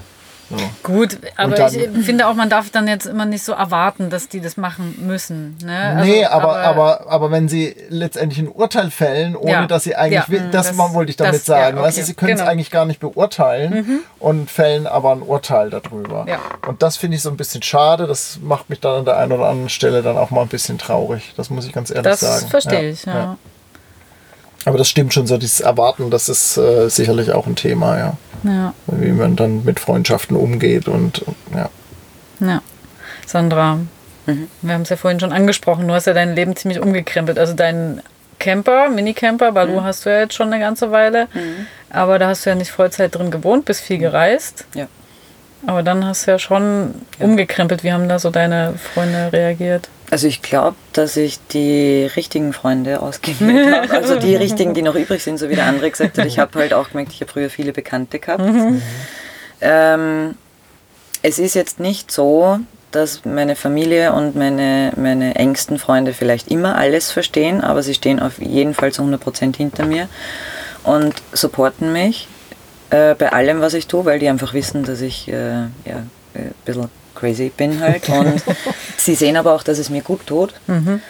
So. 0.49 0.57
Gut, 0.83 1.17
aber 1.37 1.55
dann, 1.55 1.73
ich 1.73 2.05
finde 2.05 2.27
auch, 2.27 2.35
man 2.35 2.49
darf 2.49 2.69
dann 2.69 2.87
jetzt 2.87 3.07
immer 3.07 3.25
nicht 3.25 3.43
so 3.43 3.53
erwarten, 3.53 4.11
dass 4.11 4.29
die 4.29 4.41
das 4.41 4.57
machen 4.57 4.95
müssen. 5.07 5.57
Ne? 5.63 5.75
Also, 5.97 6.05
nee, 6.05 6.23
aber, 6.23 6.57
aber, 6.57 6.99
aber, 6.99 7.11
aber 7.11 7.31
wenn 7.31 7.49
sie 7.49 7.75
letztendlich 7.89 8.39
ein 8.39 8.49
Urteil 8.49 8.91
fällen, 8.91 9.35
ohne 9.35 9.51
ja, 9.51 9.65
dass 9.65 9.85
sie 9.85 9.95
eigentlich, 9.95 10.39
ja, 10.39 10.47
das, 10.51 10.67
das, 10.67 10.77
wollte 10.77 11.09
ich 11.09 11.17
damit 11.17 11.35
das, 11.35 11.45
sagen, 11.45 11.77
ja, 11.77 11.83
okay, 11.83 11.95
du, 11.95 12.03
sie 12.03 12.13
können 12.13 12.33
genau. 12.33 12.43
es 12.43 12.49
eigentlich 12.49 12.69
gar 12.69 12.85
nicht 12.85 12.99
beurteilen 12.99 13.73
mhm. 13.73 13.99
und 14.19 14.51
fällen 14.51 14.85
aber 14.85 15.13
ein 15.13 15.23
Urteil 15.23 15.71
darüber. 15.71 16.25
Ja. 16.27 16.39
Und 16.67 16.83
das 16.83 16.95
finde 16.95 17.17
ich 17.17 17.23
so 17.23 17.29
ein 17.31 17.37
bisschen 17.37 17.63
schade, 17.63 18.05
das 18.05 18.37
macht 18.41 18.69
mich 18.69 18.79
dann 18.79 18.99
an 18.99 19.05
der 19.05 19.17
einen 19.17 19.31
oder 19.31 19.47
anderen 19.47 19.69
Stelle 19.69 20.03
dann 20.03 20.15
auch 20.15 20.29
mal 20.29 20.41
ein 20.41 20.47
bisschen 20.47 20.77
traurig, 20.77 21.33
das 21.35 21.49
muss 21.49 21.65
ich 21.65 21.73
ganz 21.73 21.89
ehrlich 21.89 22.03
das 22.03 22.19
sagen. 22.19 22.41
Das 22.41 22.49
verstehe 22.51 22.89
ich, 22.91 23.05
ja. 23.05 23.37
Aber 24.65 24.77
das 24.77 24.89
stimmt 24.89 25.13
schon 25.13 25.25
so, 25.25 25.37
dieses 25.37 25.59
Erwarten, 25.59 26.11
das 26.11 26.29
ist 26.29 26.57
äh, 26.57 26.87
sicherlich 26.89 27.31
auch 27.31 27.47
ein 27.47 27.55
Thema, 27.55 27.97
ja. 27.97 28.17
Ja. 28.45 28.73
Wie 28.87 29.11
man 29.11 29.35
dann 29.35 29.63
mit 29.63 29.79
Freundschaften 29.79 30.35
umgeht 30.35 30.87
und, 30.87 31.25
ja. 31.53 31.69
Ja. 32.39 32.61
Sandra, 33.25 33.79
mhm. 34.25 34.47
wir 34.61 34.73
haben 34.73 34.83
es 34.83 34.89
ja 34.89 34.97
vorhin 34.97 35.19
schon 35.19 35.31
angesprochen, 35.31 35.87
du 35.87 35.93
hast 35.93 36.07
ja 36.07 36.13
dein 36.13 36.35
Leben 36.35 36.55
ziemlich 36.55 36.79
umgekrempelt. 36.79 37.39
Also 37.39 37.53
dein 37.53 38.01
Camper, 38.39 38.89
Minicamper, 38.89 39.51
Balu 39.51 39.79
mhm. 39.79 39.83
hast 39.83 40.05
du 40.05 40.09
ja 40.09 40.19
jetzt 40.19 40.35
schon 40.35 40.51
eine 40.53 40.59
ganze 40.59 40.91
Weile, 40.91 41.27
mhm. 41.33 41.67
aber 41.89 42.19
da 42.19 42.27
hast 42.27 42.45
du 42.45 42.49
ja 42.51 42.55
nicht 42.55 42.71
Vollzeit 42.71 43.15
drin 43.15 43.31
gewohnt, 43.31 43.65
bist 43.65 43.81
viel 43.81 43.97
gereist. 43.97 44.65
Ja. 44.75 44.87
Aber 45.67 45.81
dann 45.81 46.05
hast 46.05 46.27
du 46.27 46.31
ja 46.31 46.39
schon 46.39 46.93
ja. 47.19 47.25
umgekrempelt. 47.25 47.83
Wie 47.83 47.91
haben 47.91 48.07
da 48.07 48.19
so 48.19 48.29
deine 48.29 48.75
Freunde 48.77 49.31
reagiert? 49.33 49.89
Also 50.11 50.27
ich 50.27 50.41
glaube, 50.41 50.75
dass 50.93 51.17
ich 51.17 51.39
die 51.47 52.09
richtigen 52.15 52.53
Freunde 52.53 53.01
ausgewählt 53.01 53.89
habe. 53.89 53.93
Also 53.93 54.19
die 54.19 54.35
richtigen, 54.35 54.73
die 54.73 54.81
noch 54.81 54.95
übrig 54.95 55.23
sind, 55.23 55.37
so 55.37 55.49
wie 55.49 55.55
der 55.55 55.65
andere 55.65 55.89
gesagt 55.89 56.17
hat. 56.17 56.25
Ich 56.25 56.39
habe 56.39 56.59
halt 56.59 56.73
auch 56.73 56.89
gemerkt, 56.89 57.11
ich 57.13 57.21
habe 57.21 57.31
früher 57.31 57.49
viele 57.49 57.73
Bekannte 57.73 58.19
gehabt. 58.19 58.43
Mhm. 58.43 58.81
Ähm, 59.61 60.35
es 61.21 61.39
ist 61.39 61.55
jetzt 61.55 61.79
nicht 61.79 62.11
so, 62.11 62.59
dass 62.91 63.25
meine 63.25 63.55
Familie 63.55 64.13
und 64.13 64.35
meine, 64.35 64.93
meine 64.95 65.35
engsten 65.35 65.79
Freunde 65.79 66.13
vielleicht 66.13 66.49
immer 66.49 66.77
alles 66.77 67.11
verstehen, 67.11 67.61
aber 67.61 67.83
sie 67.83 67.93
stehen 67.93 68.19
auf 68.19 68.39
jeden 68.39 68.73
Fall 68.73 68.93
zu 68.93 69.01
100% 69.01 69.57
hinter 69.57 69.85
mir 69.85 70.07
und 70.83 71.13
supporten 71.33 71.91
mich 71.91 72.27
äh, 72.91 73.15
bei 73.15 73.31
allem, 73.31 73.59
was 73.59 73.73
ich 73.73 73.87
tue, 73.87 74.05
weil 74.05 74.19
die 74.19 74.29
einfach 74.29 74.53
wissen, 74.53 74.83
dass 74.83 75.01
ich 75.01 75.27
äh, 75.27 75.33
ja, 75.33 76.03
äh, 76.33 76.39
ein 76.39 76.53
bisschen 76.63 76.89
crazy 77.15 77.51
bin 77.55 77.79
halt. 77.79 78.07
Und 78.09 78.43
sie 78.97 79.15
sehen 79.15 79.37
aber 79.37 79.53
auch, 79.53 79.63
dass 79.63 79.79
es 79.79 79.89
mir 79.89 80.01
gut 80.01 80.27
tut. 80.27 80.53
Mhm. 80.67 81.01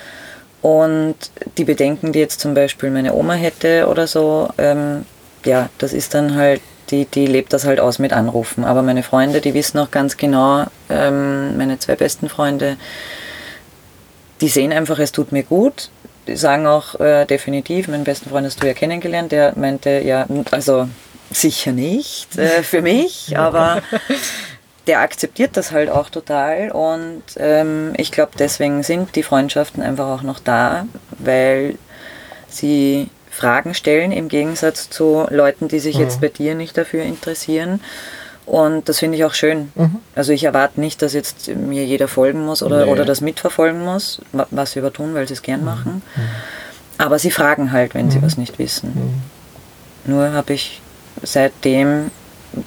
Und 0.61 1.15
die 1.57 1.63
Bedenken, 1.63 2.11
die 2.11 2.19
jetzt 2.19 2.39
zum 2.39 2.53
Beispiel 2.53 2.89
meine 2.89 3.13
Oma 3.13 3.33
hätte 3.33 3.87
oder 3.87 4.07
so, 4.07 4.49
ähm, 4.57 5.05
ja, 5.45 5.69
das 5.77 5.93
ist 5.93 6.13
dann 6.13 6.35
halt, 6.35 6.61
die, 6.89 7.05
die 7.05 7.27
lebt 7.27 7.53
das 7.53 7.65
halt 7.65 7.79
aus 7.79 7.99
mit 7.99 8.13
Anrufen. 8.13 8.63
Aber 8.63 8.81
meine 8.81 9.03
Freunde, 9.03 9.41
die 9.41 9.53
wissen 9.53 9.77
auch 9.79 9.91
ganz 9.91 10.17
genau, 10.17 10.65
ähm, 10.89 11.57
meine 11.57 11.77
zwei 11.79 11.95
besten 11.95 12.29
Freunde, 12.29 12.77
die 14.41 14.47
sehen 14.47 14.73
einfach, 14.73 14.99
es 14.99 15.11
tut 15.11 15.31
mir 15.31 15.43
gut. 15.43 15.89
Die 16.27 16.35
sagen 16.35 16.65
auch 16.65 16.99
äh, 16.99 17.25
definitiv, 17.25 17.87
meinen 17.87 18.03
besten 18.03 18.29
Freund 18.29 18.47
hast 18.47 18.63
du 18.63 18.67
ja 18.67 18.73
kennengelernt, 18.73 19.31
der 19.31 19.53
meinte, 19.55 20.01
ja, 20.03 20.25
also 20.49 20.87
sicher 21.29 21.71
nicht 21.71 22.37
äh, 22.37 22.63
für 22.63 22.81
mich, 22.81 23.37
aber 23.37 23.83
der 24.87 24.99
akzeptiert 24.99 25.57
das 25.57 25.71
halt 25.71 25.89
auch 25.89 26.09
total 26.09 26.71
und 26.71 27.23
ähm, 27.37 27.93
ich 27.97 28.11
glaube, 28.11 28.33
deswegen 28.37 28.83
sind 28.83 29.15
die 29.15 29.23
Freundschaften 29.23 29.81
einfach 29.81 30.07
auch 30.07 30.21
noch 30.21 30.39
da, 30.39 30.85
weil 31.17 31.77
sie 32.47 33.09
Fragen 33.31 33.73
stellen 33.73 34.11
im 34.11 34.29
Gegensatz 34.29 34.89
zu 34.89 35.25
Leuten, 35.29 35.67
die 35.67 35.79
sich 35.79 35.95
mhm. 35.95 36.03
jetzt 36.03 36.21
bei 36.21 36.29
dir 36.29 36.55
nicht 36.55 36.77
dafür 36.77 37.03
interessieren. 37.03 37.81
Und 38.45 38.87
das 38.87 38.99
finde 38.99 39.17
ich 39.17 39.25
auch 39.25 39.33
schön. 39.33 39.71
Mhm. 39.75 39.97
Also 40.13 40.31
ich 40.31 40.43
erwarte 40.43 40.79
nicht, 40.79 41.01
dass 41.01 41.13
jetzt 41.13 41.47
mir 41.47 41.83
jeder 41.83 42.07
folgen 42.07 42.45
muss 42.45 42.61
oder, 42.61 42.85
nee. 42.85 42.91
oder 42.91 43.03
das 43.03 43.21
mitverfolgen 43.21 43.83
muss, 43.83 44.21
was 44.51 44.71
sie 44.71 44.79
übertun, 44.79 45.15
weil 45.15 45.27
sie 45.27 45.33
es 45.33 45.41
gern 45.41 45.61
mhm. 45.61 45.65
machen. 45.65 46.01
Mhm. 46.15 46.21
Aber 46.97 47.19
sie 47.19 47.31
fragen 47.31 47.71
halt, 47.71 47.93
wenn 47.93 48.11
sie 48.11 48.19
mhm. 48.19 48.23
was 48.23 48.37
nicht 48.37 48.57
wissen. 48.59 48.93
Mhm. 50.05 50.11
Nur 50.13 50.31
habe 50.31 50.53
ich 50.53 50.81
seitdem 51.23 52.11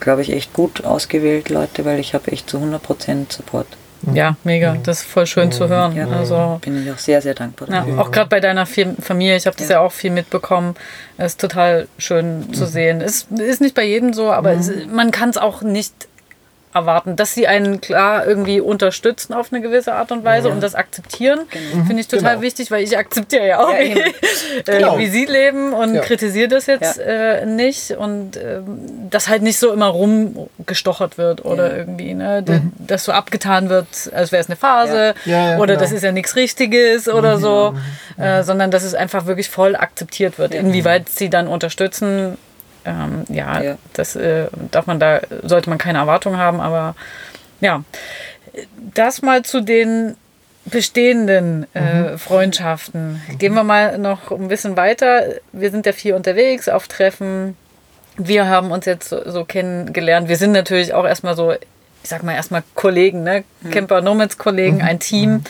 glaube 0.00 0.22
ich, 0.22 0.32
echt 0.32 0.52
gut 0.52 0.84
ausgewählt, 0.84 1.48
Leute, 1.48 1.84
weil 1.84 1.98
ich 1.98 2.14
habe 2.14 2.30
echt 2.32 2.48
zu 2.50 2.58
100% 2.58 3.32
Support. 3.32 3.66
Ja, 4.14 4.36
mega. 4.44 4.76
Das 4.82 5.00
ist 5.00 5.06
voll 5.08 5.26
schön 5.26 5.50
zu 5.50 5.68
hören. 5.68 5.96
Ja, 5.96 6.08
also, 6.08 6.58
bin 6.62 6.82
ich 6.82 6.90
auch 6.90 6.98
sehr, 6.98 7.20
sehr 7.20 7.34
dankbar. 7.34 7.68
Ja, 7.68 7.84
auch 7.98 8.10
gerade 8.10 8.28
bei 8.28 8.40
deiner 8.40 8.66
Familie, 8.66 9.36
ich 9.36 9.46
habe 9.46 9.56
das 9.56 9.68
ja. 9.68 9.76
ja. 9.76 9.80
auch 9.80 9.92
viel 9.92 10.10
mitbekommen. 10.10 10.74
Es 11.16 11.32
ist 11.32 11.40
total 11.40 11.88
schön 11.98 12.52
zu 12.52 12.64
mhm. 12.64 12.68
sehen. 12.68 13.00
Es 13.00 13.26
ist 13.30 13.60
nicht 13.60 13.74
bei 13.74 13.84
jedem 13.84 14.12
so, 14.12 14.30
aber 14.30 14.54
mhm. 14.54 14.60
es, 14.60 14.72
man 14.86 15.10
kann 15.10 15.30
es 15.30 15.36
auch 15.36 15.62
nicht 15.62 16.07
erwarten, 16.78 17.16
dass 17.16 17.34
sie 17.34 17.46
einen 17.46 17.80
klar 17.80 18.26
irgendwie 18.26 18.60
unterstützen 18.60 19.34
auf 19.34 19.52
eine 19.52 19.60
gewisse 19.60 19.94
Art 19.94 20.10
und 20.12 20.24
Weise 20.24 20.48
und 20.48 20.62
das 20.62 20.74
akzeptieren, 20.74 21.40
finde 21.86 22.00
ich 22.00 22.08
total 22.08 22.30
Genau. 22.34 22.42
wichtig, 22.42 22.70
weil 22.70 22.82
ich 22.82 22.96
akzeptiere 22.96 23.46
ja 23.46 23.60
auch, 23.60 23.70
Ja, 23.72 23.78
wie, 23.80 23.90
äh, 24.70 24.78
Genau. 24.78 24.98
wie 24.98 25.06
sie 25.08 25.24
leben 25.26 25.72
und 25.72 25.94
Ja. 25.94 26.00
kritisiere 26.02 26.48
das 26.48 26.66
jetzt 26.66 26.98
Ja. 26.98 27.04
äh, 27.04 27.46
nicht 27.46 27.92
und 27.92 28.36
ähm, 28.36 29.08
dass 29.10 29.28
halt 29.28 29.42
nicht 29.42 29.58
so 29.58 29.72
immer 29.72 29.86
rumgestochert 29.88 31.18
wird 31.18 31.44
oder 31.44 31.70
Ja. 31.70 31.76
irgendwie, 31.76 32.14
ne, 32.14 32.42
d- 32.42 32.60
dass 32.78 33.04
so 33.04 33.12
abgetan 33.12 33.68
wird, 33.68 33.86
als 34.14 34.32
wäre 34.32 34.40
es 34.42 34.48
eine 34.48 34.56
Phase 34.56 35.14
Ja. 35.24 35.32
Ja, 35.38 35.50
ja, 35.52 35.56
oder 35.58 35.74
genau. 35.74 35.80
das 35.80 35.92
ist 35.92 36.02
ja 36.02 36.12
nichts 36.12 36.36
Richtiges 36.36 37.08
oder 37.08 37.38
so, 37.38 37.74
äh, 38.18 38.42
sondern 38.42 38.70
dass 38.70 38.82
es 38.82 38.94
einfach 38.94 39.26
wirklich 39.26 39.48
voll 39.50 39.76
akzeptiert 39.76 40.38
wird. 40.38 40.54
Inwieweit 40.54 41.08
sie 41.08 41.28
dann 41.30 41.46
unterstützen, 41.48 42.36
ähm, 42.88 43.24
ja, 43.28 43.60
Ja. 43.62 43.78
das 43.92 44.16
äh, 44.16 44.46
darf 44.70 44.86
man 44.86 44.98
da, 44.98 45.20
sollte 45.42 45.68
man 45.68 45.78
keine 45.78 45.98
Erwartung 45.98 46.38
haben, 46.38 46.60
aber 46.60 46.94
ja, 47.60 47.82
das 48.94 49.22
mal 49.22 49.42
zu 49.42 49.60
den 49.60 50.16
bestehenden 50.64 51.66
äh, 51.74 52.18
Freundschaften. 52.18 53.22
Gehen 53.38 53.54
wir 53.54 53.64
mal 53.64 53.98
noch 53.98 54.30
ein 54.30 54.48
bisschen 54.48 54.76
weiter. 54.76 55.22
Wir 55.52 55.70
sind 55.70 55.86
ja 55.86 55.92
viel 55.92 56.14
unterwegs 56.14 56.68
auf 56.68 56.88
Treffen. 56.88 57.56
Wir 58.16 58.48
haben 58.48 58.70
uns 58.70 58.84
jetzt 58.84 59.08
so, 59.08 59.30
so 59.30 59.44
kennengelernt. 59.44 60.28
Wir 60.28 60.36
sind 60.36 60.52
natürlich 60.52 60.92
auch 60.94 61.06
erstmal 61.06 61.36
so, 61.36 61.54
ich 62.02 62.10
sag 62.10 62.22
mal 62.22 62.34
erstmal 62.34 62.62
Kollegen, 62.74 63.22
ne? 63.22 63.44
Camper 63.70 64.00
Nomads 64.00 64.38
Kollegen, 64.38 64.82
ein 64.82 64.98
Team. 65.00 65.42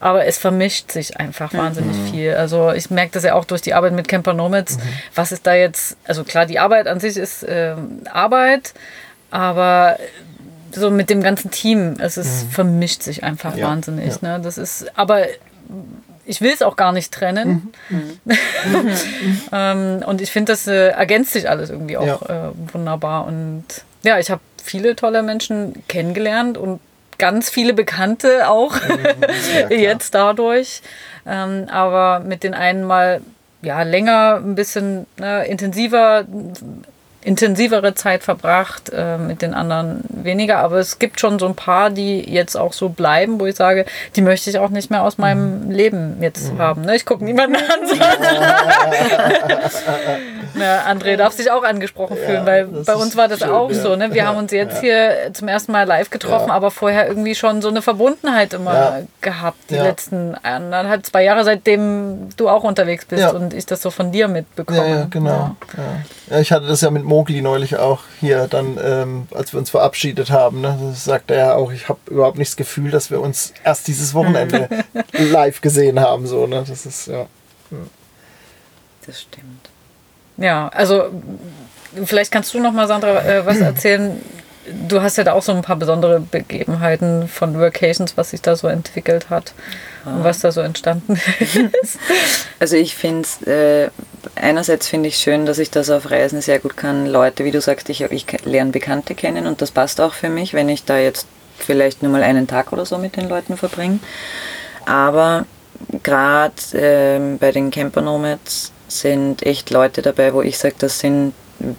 Aber 0.00 0.24
es 0.24 0.38
vermischt 0.38 0.90
sich 0.92 1.18
einfach 1.18 1.52
wahnsinnig 1.52 1.96
viel. 2.10 2.34
Also 2.34 2.72
ich 2.72 2.90
merke 2.90 3.12
das 3.12 3.24
ja 3.24 3.34
auch 3.34 3.44
durch 3.44 3.60
die 3.60 3.74
Arbeit 3.74 3.92
mit 3.92 4.08
Camper 4.08 4.32
Nomads. 4.32 4.78
Was 5.14 5.32
ist 5.32 5.46
da 5.46 5.54
jetzt, 5.54 5.96
also 6.04 6.24
klar, 6.24 6.46
die 6.46 6.58
Arbeit 6.58 6.86
an 6.86 7.00
sich 7.00 7.16
ist 7.16 7.44
ähm, 7.48 8.02
Arbeit, 8.10 8.72
aber 9.30 9.98
so 10.72 10.90
mit 10.90 11.10
dem 11.10 11.22
ganzen 11.22 11.50
Team, 11.50 11.96
es 11.98 12.16
ist, 12.16 12.46
vermischt 12.50 13.02
sich 13.02 13.24
einfach 13.24 13.56
Ja, 13.56 13.68
wahnsinnig. 13.68 14.22
Ne? 14.22 14.40
Das 14.42 14.58
ist, 14.58 14.86
aber 14.96 15.26
ich 16.24 16.40
will 16.40 16.52
es 16.52 16.62
auch 16.62 16.76
gar 16.76 16.92
nicht 16.92 17.12
trennen. 17.12 17.72
ähm, 19.52 20.02
und 20.06 20.20
ich 20.20 20.30
finde, 20.30 20.52
das 20.52 20.66
äh, 20.66 20.88
ergänzt 20.88 21.32
sich 21.32 21.48
alles 21.48 21.70
irgendwie 21.70 21.96
auch 21.96 22.22
äh, 22.22 22.50
wunderbar. 22.72 23.26
Und 23.26 23.64
ja, 24.02 24.18
ich 24.18 24.30
habe 24.30 24.40
viele 24.66 24.96
tolle 24.96 25.22
Menschen 25.22 25.82
kennengelernt 25.88 26.58
und 26.58 26.80
ganz 27.18 27.48
viele 27.48 27.72
Bekannte 27.72 28.48
auch 28.48 28.76
jetzt 29.70 30.14
dadurch. 30.14 30.82
Ähm, 31.26 31.66
aber 31.70 32.20
mit 32.20 32.42
den 32.42 32.54
einen 32.54 32.84
mal 32.84 33.20
ja 33.62 33.82
länger, 33.82 34.36
ein 34.36 34.54
bisschen 34.54 35.06
ne, 35.18 35.44
intensiver, 35.46 36.24
intensivere 37.22 37.94
Zeit 37.94 38.22
verbracht, 38.22 38.92
äh, 38.94 39.18
mit 39.18 39.42
den 39.42 39.54
anderen 39.54 40.04
weniger. 40.08 40.58
Aber 40.58 40.76
es 40.76 40.98
gibt 40.98 41.18
schon 41.18 41.38
so 41.38 41.46
ein 41.46 41.56
paar, 41.56 41.90
die 41.90 42.20
jetzt 42.20 42.56
auch 42.56 42.72
so 42.72 42.90
bleiben, 42.90 43.40
wo 43.40 43.46
ich 43.46 43.56
sage, 43.56 43.86
die 44.14 44.22
möchte 44.22 44.50
ich 44.50 44.58
auch 44.58 44.70
nicht 44.70 44.90
mehr 44.90 45.02
aus 45.02 45.18
meinem 45.18 45.70
Leben 45.70 46.18
jetzt 46.20 46.52
haben. 46.58 46.82
Ne? 46.82 46.94
Ich 46.94 47.04
gucke 47.04 47.24
niemanden 47.24 47.56
an. 47.56 47.62
Na, 50.58 50.86
André 50.90 51.16
darf 51.16 51.34
sich 51.34 51.50
auch 51.50 51.62
angesprochen 51.62 52.16
fühlen, 52.16 52.46
weil 52.46 52.66
das 52.68 52.86
bei 52.86 52.94
uns 52.94 53.16
war 53.16 53.28
das 53.28 53.40
schön, 53.40 53.50
auch 53.50 53.70
ja. 53.70 53.80
so. 53.80 53.94
Ne? 53.96 54.12
Wir 54.14 54.26
haben 54.26 54.38
uns 54.38 54.52
jetzt 54.52 54.80
hier 54.80 55.30
zum 55.32 55.48
ersten 55.48 55.72
Mal 55.72 55.84
live 55.86 56.10
getroffen, 56.10 56.48
Ja. 56.48 56.54
aber 56.54 56.70
vorher 56.70 57.06
irgendwie 57.08 57.34
schon 57.34 57.60
so 57.62 57.68
eine 57.68 57.82
Verbundenheit 57.82 58.54
immer 58.54 58.74
Ja. 58.74 58.98
gehabt, 59.20 59.58
die 59.70 59.74
Ja. 59.74 59.82
letzten 59.82 60.34
anderthalb, 60.36 61.04
zwei 61.04 61.24
Jahre, 61.24 61.44
seitdem 61.44 62.30
du 62.36 62.48
auch 62.48 62.64
unterwegs 62.64 63.04
bist 63.04 63.20
Ja. 63.22 63.30
und 63.30 63.52
ich 63.54 63.66
das 63.66 63.82
so 63.82 63.90
von 63.90 64.12
dir 64.12 64.28
mitbekomme. 64.28 64.78
Ja, 64.78 64.86
ja, 65.00 65.06
genau. 65.10 65.56
Ja. 65.76 65.82
Ja, 66.30 66.40
ich 66.40 66.50
hatte 66.52 66.66
das 66.66 66.80
ja 66.80 66.90
mit 66.90 67.04
Mogli 67.04 67.40
neulich 67.42 67.76
auch 67.76 68.00
hier, 68.20 68.48
dann, 68.48 68.78
ähm, 68.82 69.28
als 69.34 69.52
wir 69.52 69.58
uns 69.60 69.70
verabschiedet 69.70 70.30
haben. 70.30 70.60
Ne? 70.60 70.76
Das 70.90 71.04
sagt 71.04 71.30
er 71.30 71.36
ja 71.38 71.54
auch, 71.54 71.70
ich 71.70 71.88
habe 71.88 71.98
überhaupt 72.06 72.38
nicht 72.38 72.50
das 72.50 72.56
Gefühl, 72.56 72.90
dass 72.90 73.10
wir 73.10 73.20
uns 73.20 73.52
erst 73.62 73.86
dieses 73.88 74.14
Wochenende 74.14 74.68
live 75.12 75.60
gesehen 75.60 76.00
haben. 76.00 76.26
So, 76.26 76.46
ne? 76.46 76.64
Das 76.66 76.86
ist, 76.86 77.06
ja. 77.08 77.26
Das 79.06 79.20
stimmt. 79.22 79.55
Ja, 80.38 80.68
also 80.68 81.10
vielleicht 82.04 82.30
kannst 82.30 82.52
du 82.54 82.60
noch 82.60 82.72
mal, 82.72 82.86
Sandra, 82.86 83.22
äh, 83.24 83.46
was 83.46 83.60
erzählen. 83.60 84.20
Du 84.88 85.00
hast 85.00 85.16
ja 85.16 85.22
da 85.22 85.32
auch 85.32 85.42
so 85.42 85.52
ein 85.52 85.62
paar 85.62 85.76
besondere 85.76 86.18
Begebenheiten 86.18 87.28
von 87.28 87.56
Workations, 87.56 88.16
was 88.16 88.30
sich 88.30 88.42
da 88.42 88.56
so 88.56 88.66
entwickelt 88.66 89.30
hat 89.30 89.54
und 90.04 90.24
was 90.24 90.40
da 90.40 90.50
so 90.50 90.60
entstanden 90.60 91.20
ist. 91.82 92.00
Also 92.58 92.74
ich 92.74 92.96
finde 92.96 93.22
es, 93.22 93.46
äh, 93.46 93.90
einerseits 94.34 94.88
finde 94.88 95.08
ich 95.08 95.18
schön, 95.18 95.46
dass 95.46 95.60
ich 95.60 95.70
das 95.70 95.88
auf 95.88 96.10
Reisen 96.10 96.40
sehr 96.40 96.58
gut 96.58 96.76
kann. 96.76 97.06
Leute, 97.06 97.44
wie 97.44 97.52
du 97.52 97.60
sagst, 97.60 97.88
ich, 97.90 98.00
ich 98.00 98.26
lerne 98.44 98.72
Bekannte 98.72 99.14
kennen 99.14 99.46
und 99.46 99.62
das 99.62 99.70
passt 99.70 100.00
auch 100.00 100.14
für 100.14 100.30
mich, 100.30 100.52
wenn 100.52 100.68
ich 100.68 100.84
da 100.84 100.98
jetzt 100.98 101.28
vielleicht 101.56 102.02
nur 102.02 102.10
mal 102.10 102.24
einen 102.24 102.48
Tag 102.48 102.72
oder 102.72 102.84
so 102.84 102.98
mit 102.98 103.16
den 103.16 103.28
Leuten 103.28 103.56
verbringe. 103.56 104.00
Aber 104.84 105.46
gerade 106.02 106.54
ähm, 106.74 107.38
bei 107.38 107.52
den 107.52 107.70
Camper 107.70 108.00
Nomads 108.00 108.72
sind 108.88 109.44
echt 109.44 109.70
Leute 109.70 110.02
dabei, 110.02 110.32
wo 110.32 110.42
ich 110.42 110.58
sage, 110.58 110.76
das 110.78 110.98
sind, 110.98 111.32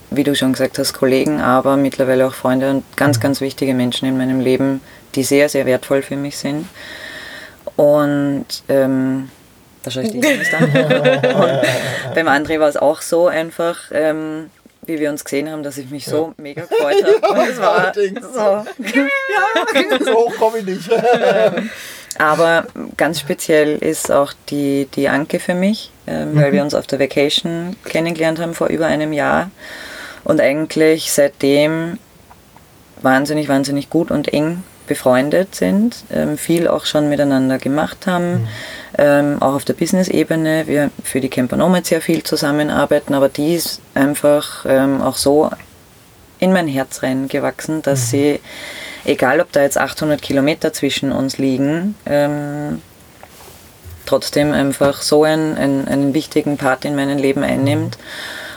wie 0.10 0.24
du 0.24 0.36
schon 0.36 0.54
gesagt 0.54 0.80
hast, 0.80 0.94
Kollegen, 0.94 1.40
aber 1.40 1.78
mittlerweile 1.78 2.28
auch 2.28 2.34
Freunde 2.34 2.70
und 2.70 2.84
ganz, 2.98 3.20
ganz 3.20 3.42
wichtige 3.42 3.74
Menschen 3.74 4.08
in 4.08 4.18
meinem 4.18 4.40
Leben, 4.40 4.82
die 5.16 5.24
sehr, 5.24 5.50
sehr 5.50 5.66
wertvoll 5.66 6.02
für 6.02 6.16
mich 6.16 6.38
sind. 6.38 6.68
Und 7.76 8.46
ähm, 8.70 9.30
da 9.84 9.92
schaue 9.92 10.04
ich 10.04 10.12
dich 10.12 10.54
an. 10.54 10.64
Und 10.64 12.16
beim 12.16 12.28
André 12.28 12.60
war 12.60 12.68
es 12.68 12.78
auch 12.78 13.02
so 13.02 13.28
einfach, 13.28 13.78
ähm, 13.92 14.50
wie 14.86 15.00
wir 15.00 15.10
uns 15.10 15.24
gesehen 15.24 15.50
haben, 15.50 15.64
dass 15.64 15.78
ich 15.78 15.90
mich 15.90 16.06
so 16.06 16.34
mega 16.38 16.64
gefreut 16.64 17.04
habe. 17.04 17.40
Und 17.40 17.50
es 17.50 17.60
war 17.60 17.94
so. 17.94 18.66
so 20.06 20.14
hoch 20.14 20.36
komme 20.38 20.60
ich 20.60 20.66
nicht. 20.66 20.90
Aber 22.18 22.66
ganz 22.96 23.20
speziell 23.20 23.78
ist 23.78 24.12
auch 24.12 24.34
die, 24.50 24.88
die 24.96 25.08
Anke 25.08 25.40
für 25.40 25.54
mich, 25.54 25.92
ähm, 26.08 26.36
weil 26.36 26.54
wir 26.54 26.64
uns 26.64 26.74
auf 26.74 26.88
der 26.88 27.00
Vacation 27.00 27.76
kennengelernt 27.86 28.40
haben 28.40 28.54
vor 28.54 28.68
über 28.68 28.88
einem 28.88 29.14
Jahr. 29.14 29.52
Und 30.24 30.42
eigentlich 30.42 31.12
seitdem 31.12 32.00
wahnsinnig, 33.02 33.48
wahnsinnig 33.48 33.90
gut 33.90 34.12
und 34.12 34.34
eng 34.34 34.64
befreundet 34.88 35.54
sind, 35.54 36.04
ähm, 36.12 36.38
viel 36.38 36.68
auch 36.68 36.86
schon 36.86 37.10
miteinander 37.10 37.58
gemacht 37.60 38.08
haben, 38.08 38.48
ähm, 38.98 39.42
auch 39.42 39.54
auf 39.54 39.66
der 39.66 39.74
Business-Ebene. 39.74 40.66
Wir 40.66 40.90
für 41.04 41.20
die 41.20 41.30
Camper 41.30 41.58
Nomads 41.58 41.90
sehr 41.90 42.02
viel 42.02 42.24
zusammenarbeiten, 42.24 43.14
aber 43.14 43.30
die 43.30 43.56
ist 43.56 43.82
einfach 43.94 44.66
ähm, 44.68 45.02
auch 45.02 45.18
so 45.18 45.52
in 46.40 46.54
mein 46.54 46.68
Herz 46.68 47.04
reingewachsen, 47.04 47.82
dass 47.82 48.10
sie, 48.10 48.40
egal 49.06 49.42
ob 49.42 49.52
da 49.52 49.62
jetzt 49.62 49.78
800 49.78 50.22
Kilometer 50.22 50.74
zwischen 50.74 51.12
uns 51.12 51.38
liegen, 51.38 51.96
ähm, 52.06 52.82
trotzdem 54.08 54.54
einfach 54.54 55.02
so 55.02 55.24
einen, 55.24 55.58
einen, 55.58 55.88
einen 55.88 56.14
wichtigen 56.14 56.58
Part 56.58 56.86
in 56.86 56.96
meinem 56.96 57.18
Leben 57.18 57.44
einnimmt. 57.44 57.98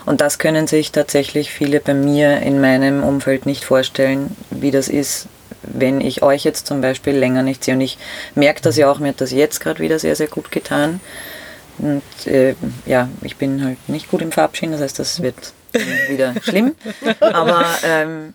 Und 0.06 0.20
das 0.20 0.38
können 0.38 0.66
sich 0.66 0.92
tatsächlich 0.92 1.50
viele 1.50 1.80
bei 1.80 1.94
mir 1.94 2.40
in 2.40 2.60
meinem 2.60 3.02
Umfeld 3.04 3.46
nicht 3.46 3.64
vorstellen, 3.64 4.34
wie 4.50 4.70
das 4.70 4.88
ist, 4.88 5.26
wenn 5.62 6.00
ich 6.00 6.22
euch 6.22 6.44
jetzt 6.44 6.66
zum 6.66 6.80
Beispiel 6.80 7.14
länger 7.14 7.42
nicht 7.42 7.62
sehe. 7.62 7.74
Und 7.74 7.82
ich 7.82 7.98
merke 8.34 8.62
das 8.62 8.76
ja 8.76 8.90
auch, 8.90 8.98
mir 8.98 9.08
hat 9.08 9.20
das 9.20 9.30
jetzt 9.30 9.60
gerade 9.60 9.80
wieder 9.80 9.98
sehr, 9.98 10.16
sehr 10.16 10.28
gut 10.28 10.50
getan. 10.50 11.00
Und 11.78 12.26
äh, 12.26 12.54
ja, 12.86 13.08
ich 13.22 13.36
bin 13.36 13.64
halt 13.64 13.88
nicht 13.88 14.10
gut 14.10 14.22
im 14.22 14.32
Verabschieden, 14.32 14.72
das 14.72 14.80
heißt, 14.80 14.98
das 14.98 15.22
wird 15.22 15.52
wieder 16.08 16.34
schlimm. 16.42 16.74
Aber 17.20 17.64
ähm, 17.84 18.34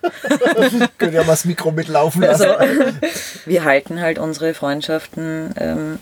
Könnt 0.98 1.14
ihr 1.14 1.22
mal 1.22 1.28
das 1.28 1.46
Mikro 1.46 1.72
mitlaufen 1.72 2.24
also, 2.24 2.46
lassen. 2.46 3.00
wir 3.46 3.64
halten 3.64 4.02
halt 4.02 4.20
unsere 4.20 4.54
Freundschaften 4.54 5.54
ähm, 5.60 6.00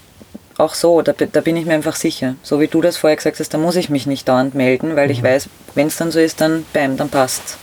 auch 0.57 0.73
so, 0.75 1.01
da, 1.01 1.13
da 1.13 1.41
bin 1.41 1.57
ich 1.57 1.65
mir 1.65 1.73
einfach 1.73 1.95
sicher. 1.95 2.35
So 2.43 2.59
wie 2.59 2.67
du 2.67 2.81
das 2.81 2.97
vorher 2.97 3.15
gesagt 3.17 3.39
hast, 3.39 3.53
da 3.53 3.57
muss 3.57 3.75
ich 3.75 3.89
mich 3.89 4.05
nicht 4.05 4.27
dauernd 4.27 4.53
melden, 4.55 4.95
weil 4.95 5.09
ich 5.11 5.21
weiß, 5.23 5.49
wenn 5.75 5.87
es 5.87 5.97
dann 5.97 6.11
so 6.11 6.19
ist, 6.19 6.41
dann 6.41 6.65
bam, 6.73 6.97
dann 6.97 7.09
passt's. 7.09 7.57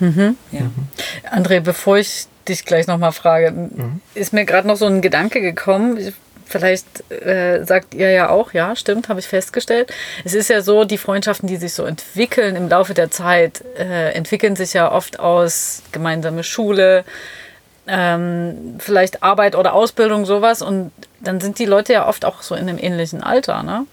Ja. 0.00 0.62
André, 1.30 1.60
bevor 1.60 1.98
ich 1.98 2.26
dich 2.48 2.64
gleich 2.64 2.86
nochmal 2.86 3.12
frage, 3.12 3.52
ist 4.14 4.32
mir 4.32 4.44
gerade 4.46 4.66
noch 4.66 4.76
so 4.76 4.86
ein 4.86 5.00
Gedanke 5.02 5.40
gekommen. 5.40 5.96
Ich- 5.98 6.14
Vielleicht 6.46 7.08
äh, 7.12 7.62
sagt 7.64 7.94
ihr 7.94 8.10
ja 8.10 8.28
auch, 8.28 8.52
ja, 8.52 8.74
stimmt, 8.74 9.08
habe 9.08 9.20
ich 9.20 9.28
festgestellt. 9.28 9.92
Es 10.24 10.34
ist 10.34 10.50
ja 10.50 10.62
so, 10.62 10.82
die 10.84 10.98
Freundschaften, 10.98 11.46
die 11.46 11.56
sich 11.58 11.74
so 11.74 11.84
entwickeln 11.84 12.56
im 12.56 12.68
Laufe 12.68 12.92
der 12.92 13.08
Zeit, 13.12 13.62
äh, 13.78 14.10
entwickeln 14.14 14.56
sich 14.56 14.72
ja 14.72 14.90
oft 14.90 15.20
aus 15.20 15.82
gemeinsame 15.92 16.42
Schule, 16.42 17.04
ähm, 17.92 18.76
vielleicht 18.78 19.22
Arbeit 19.22 19.56
oder 19.56 19.74
Ausbildung, 19.74 20.24
sowas. 20.24 20.62
Und 20.62 20.92
dann 21.20 21.40
sind 21.40 21.58
die 21.58 21.66
Leute 21.66 21.92
ja 21.92 22.06
oft 22.08 22.24
auch 22.24 22.42
so 22.42 22.54
in 22.54 22.68
einem 22.68 22.78
ähnlichen 22.78 23.22
Alter. 23.22 23.62
Ne? 23.64 23.86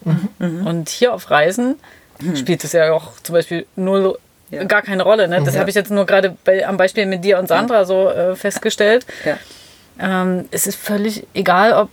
Und 0.65 0.89
hier 0.89 1.13
auf 1.13 1.29
Reisen 1.31 1.79
spielt 2.35 2.63
es 2.63 2.73
ja 2.73 2.91
auch 2.93 3.13
zum 3.23 3.33
Beispiel 3.33 3.65
null, 3.75 4.17
Ja. 4.49 4.63
gar 4.63 4.81
keine 4.81 5.03
Rolle. 5.03 5.27
Ne? 5.27 5.41
Das 5.43 5.55
Ja. 5.55 5.59
habe 5.61 5.69
ich 5.69 5.75
jetzt 5.75 5.91
nur 5.91 6.05
gerade 6.05 6.35
bei, 6.45 6.65
am 6.67 6.77
Beispiel 6.77 7.05
mit 7.05 7.23
dir 7.25 7.39
und 7.39 7.47
Sandra 7.47 7.85
so 7.85 8.09
äh, 8.09 8.35
festgestellt. 8.35 9.05
Ja. 9.25 9.37
Ähm, 9.99 10.45
es 10.51 10.67
ist 10.67 10.79
völlig 10.79 11.25
egal, 11.33 11.73
ob 11.73 11.89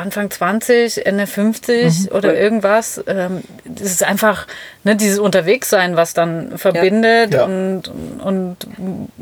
Anfang 0.00 0.30
20, 0.30 1.06
Ende 1.06 1.26
50 1.26 2.12
oder 2.12 2.34
irgendwas. 2.36 3.02
Ähm, 3.06 3.42
das 3.64 3.90
ist 3.90 4.02
einfach 4.02 4.46
ne, 4.84 4.96
dieses 4.96 5.18
Unterwegssein, 5.18 5.96
was 5.96 6.14
dann 6.14 6.58
verbindet 6.58 7.34
Ja. 7.34 7.44
Und, 7.44 7.82
und 8.24 8.56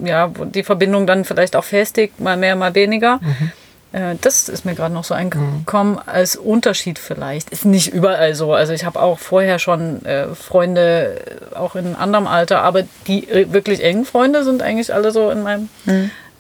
ja, 0.03 0.31
die 0.55 0.63
Verbindung 0.63 1.07
dann 1.07 1.25
vielleicht 1.25 1.57
auch 1.57 1.65
festigt, 1.65 2.21
mal 2.21 2.37
mehr, 2.37 2.57
mal 2.57 2.75
weniger. 2.75 3.21
Äh, 3.93 4.17
Das 4.21 4.49
ist 4.49 4.65
mir 4.65 4.75
gerade 4.75 4.93
noch 4.95 5.05
so 5.05 5.15
eingekommen 5.15 5.99
als 6.05 6.37
Unterschied 6.37 6.99
vielleicht. 6.99 7.51
Ist 7.51 7.65
nicht 7.65 7.89
überall 7.89 8.35
so. 8.35 8.53
Also 8.53 8.73
ich 8.73 8.85
habe 8.85 9.01
auch 9.01 9.19
vorher 9.19 9.59
schon 9.59 10.05
äh, 10.05 10.27
Freunde, 10.35 11.21
äh, 11.53 11.57
auch 11.57 11.75
in 11.75 11.95
anderem 11.97 12.27
Alter, 12.27 12.63
aber 12.63 12.83
die 13.07 13.29
äh, 13.29 13.53
wirklich 13.53 13.83
engen 13.83 14.05
Freunde 14.05 14.45
sind 14.45 14.63
eigentlich 14.63 14.93
alle 14.93 15.11
so 15.11 15.31
in 15.31 15.43
meinem 15.43 15.69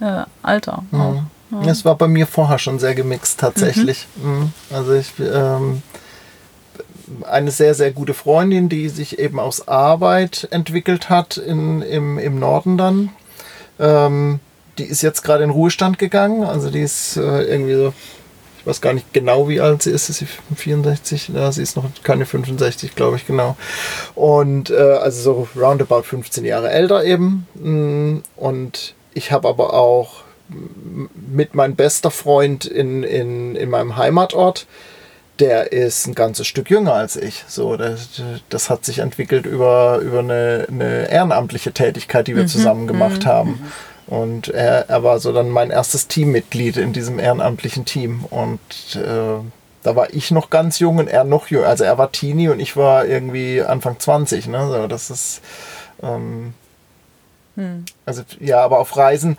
äh, 0.01 0.24
Alter. 0.42 0.85
Auch. 0.92 1.22
Es 1.66 1.84
war 1.84 1.96
bei 1.96 2.08
mir 2.08 2.26
vorher 2.26 2.58
schon 2.58 2.78
sehr 2.78 2.94
gemixt 2.94 3.40
tatsächlich. 3.40 4.06
Mhm. 4.16 4.52
Also 4.70 4.94
ich 4.94 5.12
ähm, 5.18 5.82
eine 7.24 7.50
sehr, 7.50 7.74
sehr 7.74 7.90
gute 7.92 8.14
Freundin, 8.14 8.68
die 8.68 8.88
sich 8.88 9.18
eben 9.18 9.40
aus 9.40 9.66
Arbeit 9.68 10.48
entwickelt 10.50 11.08
hat 11.08 11.37
in, 11.37 11.82
im, 11.82 12.18
im 12.18 12.38
Norden 12.38 12.76
dann. 12.76 13.11
Ähm, 13.78 14.40
die 14.78 14.84
ist 14.84 15.02
jetzt 15.02 15.22
gerade 15.22 15.44
in 15.44 15.50
Ruhestand 15.50 15.98
gegangen. 15.98 16.44
Also 16.44 16.70
die 16.70 16.80
ist 16.80 17.16
äh, 17.16 17.42
irgendwie 17.42 17.74
so, 17.74 17.92
ich 18.61 18.66
weiß 18.66 18.80
gar 18.80 18.92
nicht 18.92 19.12
genau, 19.12 19.48
wie 19.48 19.61
alt 19.61 19.82
sie 19.82 19.90
ist. 19.90 20.08
Ist 20.08 20.18
sie 20.18 20.26
64? 20.54 21.30
Ja, 21.34 21.50
sie 21.50 21.62
ist 21.62 21.76
noch 21.76 21.84
keine 22.02 22.26
65, 22.26 22.94
glaube 22.94 23.16
ich, 23.16 23.26
genau. 23.26 23.56
Und 24.14 24.70
äh, 24.70 24.76
also 24.76 25.48
so 25.54 25.61
roundabout 25.61 26.02
15 26.02 26.44
Jahre 26.44 26.70
älter 26.70 27.04
eben. 27.04 27.46
Mm, 27.54 28.18
Und 28.37 28.94
ich 29.14 29.32
habe 29.32 29.48
aber 29.48 29.74
auch 29.74 30.22
mit 30.48 31.54
meinem 31.54 31.76
bester 31.76 32.11
Freund 32.11 32.64
in, 32.64 33.02
in, 33.02 33.56
in 33.56 33.70
meinem 33.70 33.96
Heimatort, 33.96 34.66
der 35.38 35.72
ist 35.72 36.06
ein 36.06 36.14
ganzes 36.14 36.46
Stück 36.46 36.70
jünger 36.70 36.94
als 36.94 37.16
ich. 37.16 37.44
So, 37.46 37.76
das, 37.76 38.08
das 38.48 38.70
hat 38.70 38.84
sich 38.84 38.98
entwickelt 38.98 39.46
über, 39.46 39.98
über 39.98 40.20
eine, 40.20 40.66
eine 40.68 41.11
ehrenamtliche 41.11 41.72
Tätigkeit, 41.72 42.26
die 42.26 42.34
wir 42.37 42.46
zusammen 42.46 42.87
gemacht 42.87 43.24
haben. 43.26 43.70
Und 44.06 44.48
er, 44.48 44.88
er 44.88 45.04
war 45.04 45.20
so 45.20 45.32
dann 45.32 45.50
mein 45.50 45.70
erstes 45.70 46.08
Teammitglied 46.08 46.78
in 46.78 46.92
diesem 46.92 47.18
ehrenamtlichen 47.18 47.84
Team. 47.84 48.24
Und 48.30 48.58
äh, 48.96 49.38
da 49.82 49.96
war 49.96 50.12
ich 50.12 50.30
noch 50.30 50.50
ganz 50.50 50.78
jung 50.78 50.96
und 50.96 51.08
er 51.08 51.24
noch 51.24 51.48
jung. 51.48 51.64
Also 51.64 51.84
er 51.84 51.98
war 51.98 52.11
Teenie 52.11 52.48
und 52.48 52.58
ich 52.58 52.76
war 52.76 53.04
irgendwie 53.04 53.62
Anfang 53.62 54.00
20. 54.00 54.48
Ne? 54.48 54.66
So, 54.68 54.87
das 54.87 55.11
ist. 55.11 55.40
Ähm, 56.02 56.54
Also 58.06 58.22
ja, 58.40 58.61
aber 58.61 58.80
auf 58.80 58.96
Reisen. 58.96 59.37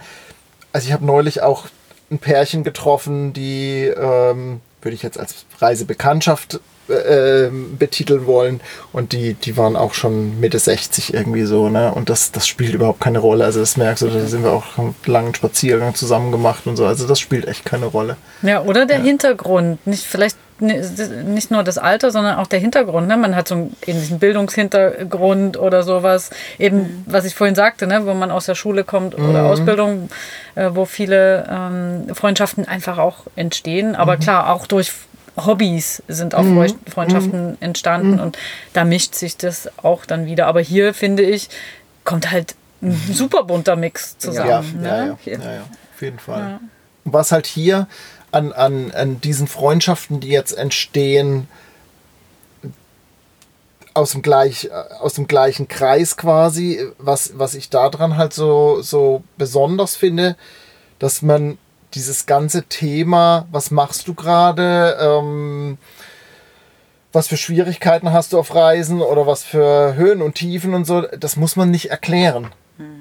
Also 0.74 0.88
ich 0.88 0.94
habe 0.94 1.06
neulich 1.06 1.42
auch 1.42 1.66
ein 2.12 2.20
Pärchen 2.20 2.64
getroffen, 2.64 3.34
die 3.34 3.86
ähm, 3.86 4.62
würde 4.82 4.96
ich 4.96 5.04
jetzt 5.04 5.20
als 5.20 5.46
Reisebekanntschaft 5.60 6.60
äh, 6.90 7.46
ähm, 7.48 7.78
betiteln 7.78 8.26
wollen 8.26 8.62
und 8.94 9.12
die, 9.14 9.36
die 9.36 9.58
waren 9.58 9.76
auch 9.76 9.94
schon 9.94 10.40
Mitte 10.40 10.58
60 10.58 11.14
irgendwie 11.14 11.44
so, 11.44 11.70
ne? 11.70 11.94
Und 11.94 12.10
das, 12.10 12.32
das 12.32 12.48
spielt 12.48 12.74
überhaupt 12.74 13.00
keine 13.00 13.20
Rolle. 13.20 13.46
Also 13.46 13.60
das 13.60 13.78
merkst 13.78 14.04
du, 14.04 14.08
da 14.08 14.26
sind 14.26 14.44
wir 14.44 14.52
auch 14.52 14.78
einen 14.78 14.96
langen 15.06 15.36
Spaziergang 15.36 15.94
zusammen 15.94 16.32
gemacht 16.32 16.66
und 16.66 16.78
so. 16.78 16.86
Also 16.86 17.08
das 17.08 17.20
spielt 17.20 17.48
echt 17.48 17.66
keine 17.66 17.86
Rolle. 17.86 18.18
Ja, 18.42 18.64
oder 18.64 18.86
der 18.86 19.02
Hintergrund. 19.02 19.86
Nicht 19.86 20.04
vielleicht 20.04 20.38
nicht 20.62 21.52
nur 21.52 21.64
das 21.64 21.78
Alter, 21.78 22.12
sondern 22.12 22.38
auch 22.38 22.48
der 22.48 22.60
Hintergrund. 22.60 23.08
Ne? 23.08 23.18
Man 23.18 23.36
hat 23.36 23.48
so 23.48 23.56
einen 23.56 23.76
ähnlichen 23.86 24.20
Bildungshintergrund 24.20 25.58
oder 25.58 25.84
sowas. 25.84 26.30
Eben, 26.58 27.04
was 27.08 27.26
ich 27.26 27.36
vorhin 27.36 27.56
sagte, 27.56 27.88
ne? 27.88 28.06
wo 28.06 28.14
man 28.14 28.32
aus 28.32 28.46
der 28.46 28.56
Schule 28.56 28.84
kommt 28.84 29.18
oder 29.18 29.46
Ausbildung, 29.46 30.10
äh, 30.56 30.70
wo 30.74 30.86
viele 30.86 31.48
ähm, 31.50 32.14
Freundschaften 32.16 32.68
einfach 32.68 32.98
auch 32.98 33.26
entstehen. 33.36 33.96
Aber 33.96 34.18
klar, 34.18 34.50
auch 34.54 34.68
durch 34.68 34.92
Hobbys 35.38 36.04
sind 36.08 36.36
auch 36.36 36.44
Freu- 36.44 36.74
Freundschaften 36.92 37.58
entstanden 37.62 38.20
und 38.20 38.38
da 38.74 38.84
mischt 38.84 39.16
sich 39.16 39.38
das 39.38 39.70
auch 39.84 40.06
dann 40.06 40.26
wieder. 40.26 40.48
Aber 40.48 40.60
hier 40.60 40.94
finde 40.94 41.24
ich, 41.24 41.50
kommt 42.04 42.32
halt 42.32 42.56
ein 42.82 43.00
super 43.14 43.44
bunter 43.44 43.76
Mix 43.76 44.18
zusammen. 44.18 44.80
Ja, 44.84 45.06
ne? 45.06 45.18
ja, 45.26 45.34
ja, 45.34 45.40
ja, 45.40 45.54
ja, 45.54 45.62
auf 45.62 46.02
jeden 46.02 46.20
Fall. 46.20 46.60
Und 47.06 47.14
was 47.14 47.32
halt 47.32 47.46
hier 47.46 47.88
an, 48.32 48.52
an, 48.54 48.92
an 48.92 49.22
diesen 49.22 49.48
Freundschaften, 49.48 50.20
die 50.20 50.30
jetzt 50.30 50.54
entstehen, 50.58 51.48
aus 53.94 54.12
dem, 54.12 54.22
gleich, 54.22 54.70
aus 55.00 55.16
dem 55.16 55.28
gleichen 55.28 55.68
Kreis 55.68 56.16
quasi, 56.16 56.80
was, 56.98 57.38
was 57.38 57.54
ich 57.54 57.70
daran 57.70 58.18
halt 58.18 58.34
so, 58.34 58.82
so 58.82 59.24
besonders 59.38 59.96
finde, 59.96 60.36
dass 61.00 61.22
man 61.22 61.58
dieses 61.94 62.26
ganze 62.26 62.64
Thema, 62.64 63.48
was 63.52 63.72
machst 63.72 64.08
du 64.08 64.14
gerade, 64.14 64.98
ähm, 65.02 65.78
was 67.12 67.28
für 67.28 67.38
Schwierigkeiten 67.38 68.14
hast 68.14 68.34
du 68.34 68.40
auf 68.40 68.54
Reisen 68.54 69.02
oder 69.02 69.26
was 69.26 69.44
für 69.44 69.96
Höhen 69.96 70.22
und 70.22 70.36
Tiefen 70.36 70.76
und 70.76 70.86
so, 70.86 71.02
das 71.02 71.36
muss 71.36 71.56
man 71.56 71.72
nicht 71.72 71.90
erklären. 71.90 72.52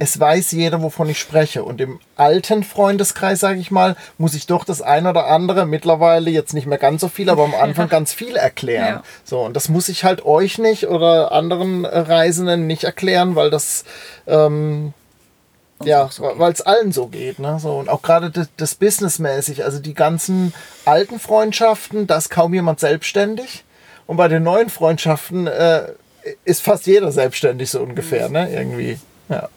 Es 0.01 0.19
weiß 0.19 0.53
jeder, 0.53 0.83
wovon 0.83 1.09
ich 1.09 1.21
spreche. 1.21 1.63
Und 1.63 1.81
im 1.81 2.01
alten 2.17 2.65
Freundeskreis, 2.65 3.39
sage 3.39 3.61
ich 3.61 3.71
mal, 3.71 3.97
muss 4.17 4.35
ich 4.35 4.47
doch 4.47 4.65
das 4.65 4.83
ein 4.83 5.07
oder 5.07 5.29
andere, 5.29 5.67
mittlerweile 5.67 6.31
jetzt 6.31 6.53
nicht 6.53 6.67
mehr 6.67 6.79
ganz 6.79 7.01
so 7.01 7.09
viel, 7.09 7.31
aber 7.31 7.45
am 7.45 7.55
Anfang 7.61 7.89
ganz 7.89 8.13
viel 8.13 8.37
erklären. 8.37 8.97
Ja. 8.97 9.03
So, 9.25 9.41
und 9.41 9.55
das 9.55 9.69
muss 9.69 9.89
ich 9.89 10.03
halt 10.03 10.25
euch 10.25 10.59
nicht 10.59 10.89
oder 10.89 11.31
anderen 11.31 11.85
Reisenden 11.85 12.67
nicht 12.67 12.85
erklären, 12.85 13.37
weil 13.37 13.51
das 13.51 13.85
ähm, 14.27 14.95
ja, 15.85 16.09
weil 16.19 16.53
es 16.53 16.63
allen 16.63 16.91
so 16.91 17.07
geht, 17.07 17.39
ne? 17.39 17.59
So, 17.61 17.79
und 17.79 17.89
auch 17.89 18.03
gerade 18.03 18.31
das, 18.31 18.49
das 18.57 18.75
Businessmäßig, 18.75 19.65
also 19.65 19.79
die 19.79 19.95
ganzen 19.95 20.53
alten 20.85 21.21
Freundschaften, 21.21 22.09
da 22.09 22.17
ist 22.17 22.31
kaum 22.31 22.53
jemand 22.53 22.81
selbstständig. 22.81 23.65
Und 24.07 24.17
bei 24.17 24.27
den 24.27 24.43
neuen 24.43 24.71
Freundschaften 24.71 25.47
äh, 25.47 25.93
ist 26.45 26.63
fast 26.63 26.87
jeder 26.87 27.13
selbstständig, 27.13 27.71
so 27.71 27.81
ungefähr, 27.81 28.29
ne? 28.29 28.51
Irgendwie. 28.51 28.99
Ja. 29.29 29.49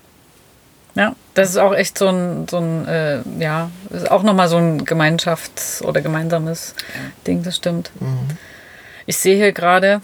Ja, 0.96 1.16
das 1.34 1.50
ist 1.52 1.58
auch 1.58 1.74
echt 1.74 1.98
so 1.98 2.08
ein, 2.10 2.48
so 2.50 2.58
ein 2.58 2.88
äh, 2.88 3.20
ja, 3.40 3.70
ist 3.92 4.12
auch 4.12 4.24
nochmal 4.24 4.48
so 4.50 4.58
ein 4.58 4.84
Gemeinschafts- 4.86 5.82
oder 5.82 6.02
gemeinsames 6.02 6.76
Ding, 7.26 7.44
das 7.44 7.56
stimmt. 7.56 7.92
Ich 9.06 9.18
sehe 9.18 9.36
hier 9.38 9.52
gerade, 9.54 10.02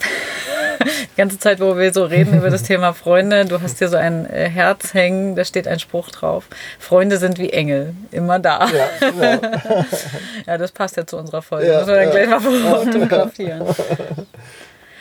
die 0.84 1.18
ganze 1.18 1.38
Zeit, 1.40 1.60
wo 1.60 1.78
wir 1.78 1.94
so 1.94 2.06
reden 2.06 2.38
über 2.38 2.50
das 2.50 2.64
Thema 2.64 2.94
Freunde, 2.94 3.44
du 3.46 3.62
hast 3.62 3.80
hier 3.80 3.90
so 3.90 3.98
ein 3.98 4.26
äh, 4.30 4.50
Herz 4.50 4.94
hängen, 4.94 5.36
da 5.36 5.44
steht 5.44 5.68
ein 5.68 5.80
Spruch 5.80 6.10
drauf. 6.10 6.46
Freunde 6.80 7.18
sind 7.18 7.38
wie 7.38 7.52
Engel, 7.52 7.94
immer 8.12 8.40
da. 8.40 8.68
Ja, 8.68 8.88
Ja, 9.22 9.40
ja. 10.48 10.58
das 10.58 10.72
passt 10.72 10.96
ja 10.96 11.06
zu 11.06 11.18
unserer 11.18 11.42
Folge. 11.42 11.68
Ja, 11.68 11.80
Müssen 11.80 11.90
wir 11.90 11.96
dann 11.96 12.06
ja. 12.06 12.12
gleich 12.12 12.30
mal 12.30 12.40
fotografieren. 12.86 13.64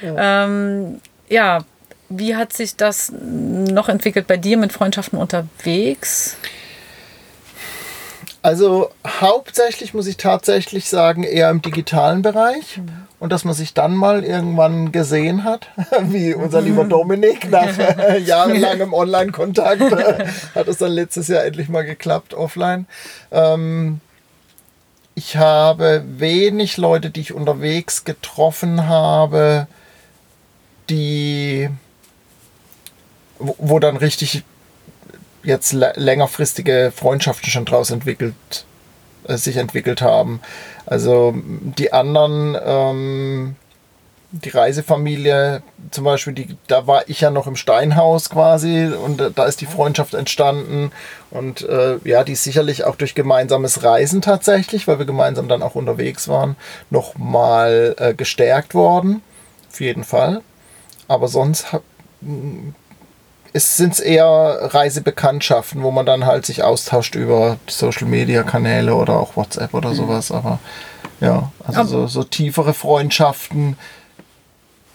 Ähm, 0.03 1.01
ja, 1.29 1.61
wie 2.09 2.37
hat 2.37 2.53
sich 2.53 2.77
das 2.77 3.13
noch 3.13 3.89
entwickelt 3.89 4.27
bei 4.27 4.37
dir 4.37 4.57
mit 4.57 4.73
Freundschaften 4.73 5.19
unterwegs? 5.19 6.37
Also 8.43 8.91
hauptsächlich 9.05 9.93
muss 9.93 10.07
ich 10.07 10.19
tatsächlich 10.19 10.89
sagen, 10.89 11.25
eher 11.25 11.51
im 11.51 11.63
digitalen 11.63 12.23
Bereich. 12.23 12.81
Und 13.19 13.33
dass 13.33 13.45
man 13.45 13.55
sich 13.55 13.75
dann 13.75 13.95
mal 13.95 14.23
irgendwann 14.23 14.93
gesehen 14.93 15.43
hat, 15.43 15.69
wie 16.03 16.33
unser 16.33 16.61
lieber 16.61 16.85
Dominik 16.85 17.51
nach 17.51 17.77
äh, 17.79 18.19
jahrelangem 18.19 18.93
Online-Kontakt, 18.93 19.81
äh, 19.81 20.27
hat 20.55 20.69
es 20.69 20.79
dann 20.79 20.93
letztes 20.93 21.27
Jahr 21.27 21.45
endlich 21.45 21.69
mal 21.69 21.83
geklappt, 21.83 22.35
offline. 22.35 22.87
Ähm, 23.33 24.01
ich 25.17 25.39
habe 25.39 26.05
wenig 26.07 26.77
Leute, 26.77 27.11
die 27.11 27.23
ich 27.23 27.33
unterwegs 27.33 28.05
getroffen 28.05 28.87
habe, 28.87 29.67
die, 30.91 31.71
wo, 33.39 33.55
wo 33.59 33.79
dann 33.79 33.97
richtig 33.97 34.45
jetzt 35.43 35.73
lä- 35.73 35.99
längerfristige 35.99 36.93
Freundschaften 36.95 37.51
schon 37.51 37.65
draus 37.65 37.91
entwickelt, 37.91 38.35
äh, 39.29 39.37
sich 39.37 39.57
entwickelt 39.57 40.03
haben. 40.03 40.41
Also 40.85 41.35
die 41.37 41.93
anderen, 41.93 42.57
ähm, 42.65 43.57
die 44.33 44.49
Reisefamilie 44.51 45.63
zum 45.93 46.05
Beispiel, 46.05 46.33
die, 46.33 46.57
da 46.67 46.87
war 46.87 47.09
ich 47.09 47.21
ja 47.21 47.31
noch 47.31 47.47
im 47.47 47.57
Steinhaus 47.57 48.29
quasi 48.29 48.87
und 48.87 49.21
äh, 49.21 49.31
da 49.31 49.45
ist 49.45 49.61
die 49.61 49.67
Freundschaft 49.67 50.15
entstanden 50.15 50.91
und 51.31 51.63
äh, 51.63 51.99
ja, 52.05 52.25
die 52.25 52.33
ist 52.33 52.43
sicherlich 52.45 52.85
auch 52.85 52.97
durch 52.97 53.15
gemeinsames 53.15 53.83
Reisen 53.85 54.23
tatsächlich, 54.23 54.89
weil 54.89 54.99
wir 54.99 55.07
gemeinsam 55.07 55.49
dann 55.49 55.63
auch 55.63 55.77
unterwegs 55.77 56.29
waren, 56.29 56.57
nochmal 56.91 57.95
äh, 57.99 58.15
gestärkt 58.15 58.75
worden. 58.75 59.23
Auf 59.71 59.81
jeden 59.81 60.05
Fall. 60.05 60.43
Aber 61.09 61.29
sonst 61.29 61.67
es 63.53 63.77
sind 63.77 63.99
eher 64.01 64.59
Reisebekanntschaften, 64.63 65.83
wo 65.83 65.91
man 65.91 66.07
dann 66.07 66.27
halt 66.27 66.47
sich 66.47 66.63
austauscht 66.63 67.15
über 67.15 67.57
Social 67.69 68.07
Media 68.07 68.43
Kanäle 68.43 68.95
oder 68.95 69.19
auch 69.19 69.37
WhatsApp 69.37 69.75
oder 69.75 69.95
sowas. 69.95 70.31
Aber 70.31 70.59
ja, 71.21 71.51
also 71.67 71.83
so, 71.85 72.07
so 72.07 72.25
tiefere 72.25 72.75
Freundschaften 72.75 73.77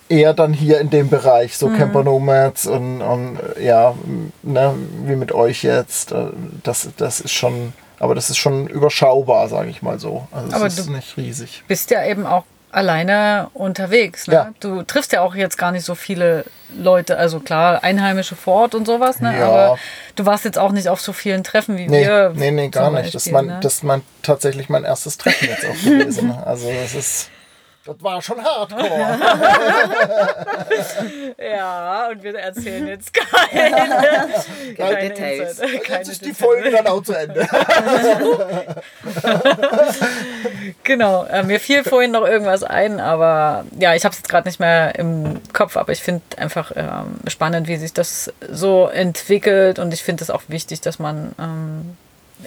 eher 0.09 0.33
dann 0.33 0.53
hier 0.53 0.79
in 0.79 0.89
dem 0.89 1.09
Bereich, 1.09 1.57
so 1.57 1.69
Camper 1.69 2.03
Nomads 2.03 2.67
und, 2.67 3.01
und 3.01 3.39
ja, 3.61 3.95
ne, 4.43 4.75
wie 5.05 5.15
mit 5.15 5.31
euch 5.31 5.63
jetzt. 5.63 6.11
äh, 6.11 6.25
Das, 6.63 6.89
das 6.97 7.21
ist 7.21 7.31
schon 7.31 7.73
Aber 7.99 8.13
das 8.13 8.29
ist 8.29 8.37
schon 8.37 8.67
überschaubar, 8.67 9.47
sage 9.47 9.69
ich 9.69 9.81
mal 9.81 9.99
so. 9.99 10.27
Also 10.31 10.53
Aber 10.55 10.65
es 10.65 10.77
ist 10.77 10.89
nicht 10.89 11.15
riesig. 11.17 11.63
bist 11.67 11.91
ja 11.91 12.05
eben 12.05 12.25
auch 12.25 12.43
alleine 12.71 13.49
unterwegs. 13.53 14.27
Ne? 14.27 14.33
Ja. 14.33 14.51
Du 14.59 14.83
triffst 14.83 15.11
ja 15.11 15.21
auch 15.21 15.35
jetzt 15.35 15.57
gar 15.57 15.71
nicht 15.71 15.85
so 15.85 15.95
viele 15.95 16.45
Leute, 16.75 17.17
also 17.17 17.39
klar, 17.39 17.83
Einheimische 17.83 18.35
vor 18.35 18.55
Ort 18.61 18.75
und 18.75 18.85
sowas, 18.85 19.19
ne? 19.19 19.37
Ja. 19.37 19.45
aber 19.47 19.77
du 20.15 20.25
warst 20.25 20.45
jetzt 20.45 20.57
auch 20.57 20.71
nicht 20.71 20.87
auf 20.87 21.01
so 21.01 21.11
vielen 21.13 21.43
Treffen 21.43 21.77
wie 21.77 21.87
Nee, 21.87 22.05
wir. 22.05 22.31
nee, 22.35 22.51
nee, 22.51 22.69
gar 22.69 22.85
zum 22.85 22.95
nicht. 22.95 23.13
Das 23.13 23.25
ist, 23.25 23.31
Beispiel, 23.31 23.47
mein, 23.47 23.55
ne? 23.55 23.59
das 23.61 23.73
ist 23.75 23.83
mein, 23.83 24.01
tatsächlich 24.23 24.69
mein 24.69 24.83
erstes 24.83 25.17
Treffen 25.17 25.49
jetzt 25.49 25.65
auch 25.65 25.83
gewesen. 25.83 26.33
Also 26.45 26.71
das 26.71 26.95
ist. 26.95 27.29
Das 27.83 27.95
war 28.01 28.21
schon 28.21 28.43
hardcore. 28.43 28.87
Ja, 31.37 32.09
und 32.09 32.23
wir 32.23 32.35
erzählen 32.37 32.87
jetzt 32.87 33.13
keine, 33.13 33.71
keine 34.77 35.09
Details. 35.09 35.59
Insider, 35.59 35.79
keine 35.79 35.97
Jetzt 35.99 36.09
ist 36.09 36.25
die. 36.25 36.33
Folge 36.33 36.71
dann 36.71 36.87
auch 36.87 37.01
zu 37.01 37.13
Ende. 37.13 37.47
Genau, 40.83 41.25
äh, 41.25 41.43
mir 41.43 41.59
fiel 41.59 41.83
vorhin 41.83 42.11
noch 42.11 42.25
irgendwas 42.25 42.63
ein, 42.63 42.99
aber 42.99 43.65
ja, 43.79 43.93
ich 43.95 44.03
habe 44.03 44.13
es 44.13 44.19
jetzt 44.19 44.29
gerade 44.29 44.47
nicht 44.47 44.59
mehr 44.59 44.95
im 44.95 45.39
Kopf, 45.53 45.77
aber 45.77 45.91
ich 45.91 46.01
finde 46.01 46.21
einfach 46.37 46.71
ähm, 46.75 47.19
spannend, 47.27 47.67
wie 47.67 47.77
sich 47.77 47.93
das 47.93 48.31
so 48.49 48.87
entwickelt 48.87 49.79
und 49.79 49.93
ich 49.93 50.03
finde 50.03 50.23
es 50.23 50.29
auch 50.29 50.43
wichtig, 50.47 50.81
dass 50.81 50.99
man, 50.99 51.33
ähm, 51.39 51.97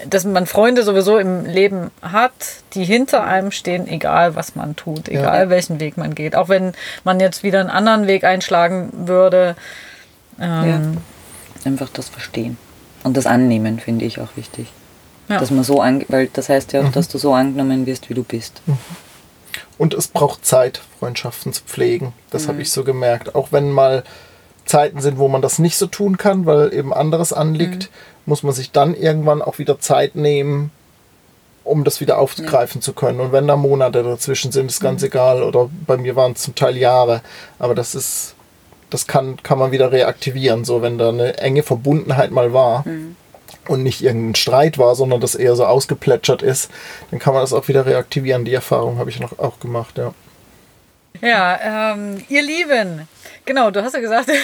dass 0.08 0.24
man 0.24 0.46
Freunde 0.46 0.82
sowieso 0.82 1.18
im 1.18 1.44
Leben 1.44 1.90
hat, 2.02 2.32
die 2.74 2.84
hinter 2.84 3.24
einem 3.24 3.50
stehen, 3.50 3.86
egal 3.86 4.34
was 4.34 4.56
man 4.56 4.76
tut, 4.76 5.08
egal 5.08 5.50
welchen 5.50 5.80
Weg 5.80 5.96
man 5.96 6.14
geht. 6.14 6.36
Auch 6.36 6.48
wenn 6.48 6.72
man 7.04 7.20
jetzt 7.20 7.42
wieder 7.42 7.60
einen 7.60 7.70
anderen 7.70 8.06
Weg 8.06 8.24
einschlagen 8.24 8.90
würde. 8.92 9.56
Ähm, 10.40 10.98
Einfach 11.64 11.88
das 11.88 12.08
Verstehen. 12.08 12.58
Und 13.02 13.16
das 13.16 13.26
Annehmen 13.26 13.78
finde 13.78 14.04
ich 14.04 14.20
auch 14.20 14.36
wichtig. 14.36 14.72
Ja. 15.28 15.38
Dass 15.38 15.50
man 15.50 15.64
so 15.64 15.80
an, 15.80 16.04
weil 16.08 16.28
das 16.32 16.48
heißt 16.48 16.72
ja 16.72 16.82
auch, 16.82 16.92
dass 16.92 17.08
du 17.08 17.18
so 17.18 17.32
angenommen 17.32 17.86
wirst, 17.86 18.10
wie 18.10 18.14
du 18.14 18.24
bist. 18.24 18.60
Und 19.78 19.94
es 19.94 20.08
braucht 20.08 20.44
Zeit, 20.44 20.82
Freundschaften 20.98 21.52
zu 21.52 21.62
pflegen. 21.64 22.12
Das 22.30 22.46
habe 22.48 22.60
ich 22.60 22.70
so 22.70 22.84
gemerkt. 22.84 23.34
Auch 23.34 23.50
wenn 23.50 23.70
mal 23.70 24.04
Zeiten 24.66 25.00
sind, 25.00 25.18
wo 25.18 25.28
man 25.28 25.42
das 25.42 25.58
nicht 25.58 25.76
so 25.76 25.86
tun 25.86 26.16
kann, 26.16 26.46
weil 26.46 26.72
eben 26.72 26.92
anderes 26.92 27.32
anliegt, 27.32 27.90
muss 28.26 28.42
man 28.42 28.52
sich 28.52 28.70
dann 28.70 28.94
irgendwann 28.94 29.42
auch 29.42 29.58
wieder 29.58 29.78
Zeit 29.78 30.14
nehmen, 30.14 30.70
um 31.64 31.84
das 31.84 32.00
wieder 32.00 32.18
aufgreifen 32.18 32.82
zu 32.82 32.92
können. 32.92 33.20
Und 33.20 33.32
wenn 33.32 33.46
da 33.46 33.56
Monate 33.56 34.02
dazwischen 34.02 34.52
sind, 34.52 34.70
ist 34.70 34.80
ganz 34.80 35.02
egal. 35.02 35.42
Oder 35.42 35.70
bei 35.86 35.96
mir 35.96 36.14
waren 36.16 36.32
es 36.32 36.42
zum 36.42 36.54
Teil 36.54 36.76
Jahre. 36.76 37.22
Aber 37.58 37.74
das 37.74 37.94
ist, 37.94 38.34
das 38.90 39.06
kann, 39.06 39.42
kann 39.42 39.58
man 39.58 39.72
wieder 39.72 39.90
reaktivieren. 39.90 40.64
So, 40.64 40.82
wenn 40.82 40.98
da 40.98 41.08
eine 41.08 41.38
enge 41.38 41.62
Verbundenheit 41.62 42.30
mal 42.30 42.52
war 42.52 42.84
und 43.66 43.82
nicht 43.82 44.02
irgendein 44.02 44.34
Streit 44.34 44.78
war, 44.78 44.94
sondern 44.94 45.20
das 45.20 45.34
eher 45.34 45.56
so 45.56 45.64
ausgeplätschert 45.64 46.42
ist, 46.42 46.70
dann 47.10 47.18
kann 47.18 47.32
man 47.32 47.42
das 47.42 47.54
auch 47.54 47.68
wieder 47.68 47.86
reaktivieren. 47.86 48.44
Die 48.44 48.54
Erfahrung 48.54 48.98
habe 48.98 49.10
ich 49.10 49.20
noch 49.20 49.38
auch 49.38 49.58
gemacht, 49.58 49.96
ja. 49.96 50.12
Ja, 51.22 51.92
ähm, 51.94 52.22
ihr 52.28 52.42
Lieben, 52.42 53.08
genau, 53.44 53.70
du 53.70 53.82
hast 53.82 53.94
ja 53.94 54.00
gesagt, 54.00 54.28
wir, 54.28 54.36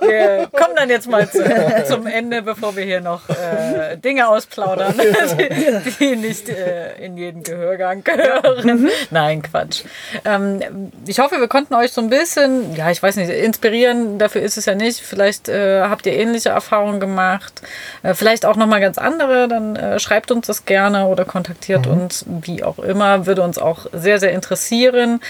wir 0.00 0.48
kommen 0.52 0.74
dann 0.76 0.88
jetzt 0.88 1.08
mal 1.08 1.28
zu, 1.30 1.42
zum 1.86 2.06
Ende, 2.06 2.42
bevor 2.42 2.76
wir 2.76 2.84
hier 2.84 3.00
noch 3.00 3.28
äh, 3.28 3.96
Dinge 3.96 4.28
ausplaudern, 4.28 4.94
die, 4.98 5.90
die 5.98 6.16
nicht 6.16 6.48
äh, 6.48 6.96
in 7.04 7.16
jeden 7.16 7.42
Gehörgang 7.42 8.02
gehören. 8.04 8.88
Nein, 9.10 9.42
Quatsch. 9.42 9.84
Ähm, 10.24 10.92
ich 11.06 11.18
hoffe, 11.18 11.40
wir 11.40 11.48
konnten 11.48 11.74
euch 11.74 11.92
so 11.92 12.00
ein 12.00 12.10
bisschen, 12.10 12.74
ja, 12.74 12.90
ich 12.90 13.02
weiß 13.02 13.16
nicht, 13.16 13.30
inspirieren, 13.30 14.18
dafür 14.18 14.42
ist 14.42 14.56
es 14.56 14.66
ja 14.66 14.74
nicht. 14.74 15.00
Vielleicht 15.00 15.48
äh, 15.48 15.82
habt 15.82 16.06
ihr 16.06 16.12
ähnliche 16.12 16.50
Erfahrungen 16.50 17.00
gemacht, 17.00 17.62
äh, 18.02 18.14
vielleicht 18.14 18.46
auch 18.46 18.56
nochmal 18.56 18.80
ganz 18.80 18.98
andere, 18.98 19.48
dann 19.48 19.76
äh, 19.76 19.98
schreibt 19.98 20.30
uns 20.30 20.46
das 20.46 20.64
gerne 20.64 21.06
oder 21.06 21.24
kontaktiert 21.24 21.86
uns, 21.86 22.24
wie 22.26 22.62
auch 22.62 22.78
immer, 22.78 23.26
würde 23.26 23.42
uns 23.42 23.58
auch 23.58 23.86
sehr, 23.92 24.18
sehr 24.18 24.32
interessieren. 24.32 25.20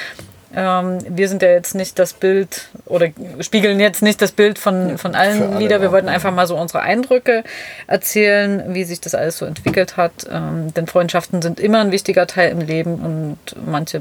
Ähm, 0.57 0.99
wir 1.09 1.29
sind 1.29 1.43
ja 1.43 1.51
jetzt 1.51 1.75
nicht 1.75 1.99
das 1.99 2.15
Bild 2.15 2.71
oder 2.87 3.09
spiegeln 3.41 3.79
jetzt 3.79 4.03
nicht 4.03 4.23
das 4.23 4.33
Bild 4.33 4.59
von, 4.59 4.97
von 4.97 5.15
allen 5.15 5.43
alle, 5.43 5.59
wieder. 5.59 5.83
Wir 5.83 5.93
wollten 5.93 6.09
einfach 6.09 6.33
mal 6.33 6.47
so 6.47 6.57
unsere 6.57 6.81
Eindrücke 6.81 7.45
erzählen, 7.87 8.75
wie 8.75 8.85
sich 8.85 9.03
das 9.03 9.15
alles 9.15 9.37
so 9.37 9.45
entwickelt 9.45 9.99
hat. 9.99 10.27
Ähm, 10.31 10.73
denn 10.73 10.87
Freundschaften 10.87 11.43
sind 11.43 11.61
immer 11.61 11.81
ein 11.81 11.93
wichtiger 11.93 12.27
Teil 12.27 12.51
im 12.51 12.61
Leben 12.61 12.95
und 12.95 13.39
manche 13.67 14.01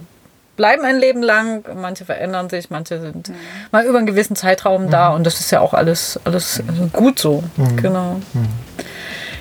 bleiben 0.56 0.86
ein 0.86 0.98
Leben 0.98 1.22
lang, 1.22 1.66
manche 1.76 2.06
verändern 2.06 2.50
sich, 2.50 2.70
manche 2.70 3.02
sind 3.02 3.34
mal 3.72 3.86
über 3.86 3.98
einen 3.98 4.08
gewissen 4.08 4.38
Zeitraum 4.38 4.90
da 4.90 5.10
und 5.10 5.26
das 5.26 5.42
ist 5.42 5.52
ja 5.52 5.60
auch 5.60 5.74
alles, 5.74 6.18
alles 6.24 6.64
also 6.66 6.86
gut 6.94 7.20
so. 7.20 7.44
Genau. 7.76 8.22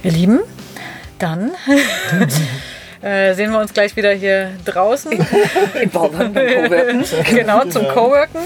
Ihr 0.02 0.10
Lieben, 0.10 0.40
dann 1.20 1.52
äh, 3.04 3.34
sehen 3.34 3.52
wir 3.52 3.60
uns 3.60 3.72
gleich 3.74 3.94
wieder 3.96 4.12
hier 4.12 4.52
draußen. 4.64 5.12
Im 5.82 5.90
Bauwagen 5.90 7.04
genau, 7.30 7.64
zum 7.66 7.86
Coworken. 7.88 8.40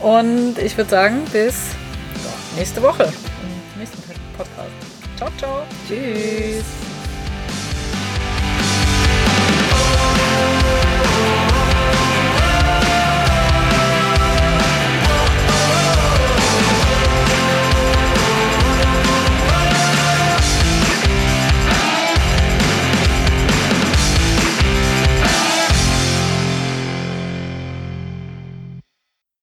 Und 0.00 0.58
ich 0.58 0.76
würde 0.76 0.90
sagen, 0.90 1.22
bis 1.32 1.54
nächste 2.56 2.82
Woche 2.82 3.04
im 3.04 3.80
nächsten 3.80 4.02
Podcast. 4.36 4.70
Ciao, 5.16 5.30
ciao. 5.38 5.62
Tschüss. 5.86 6.93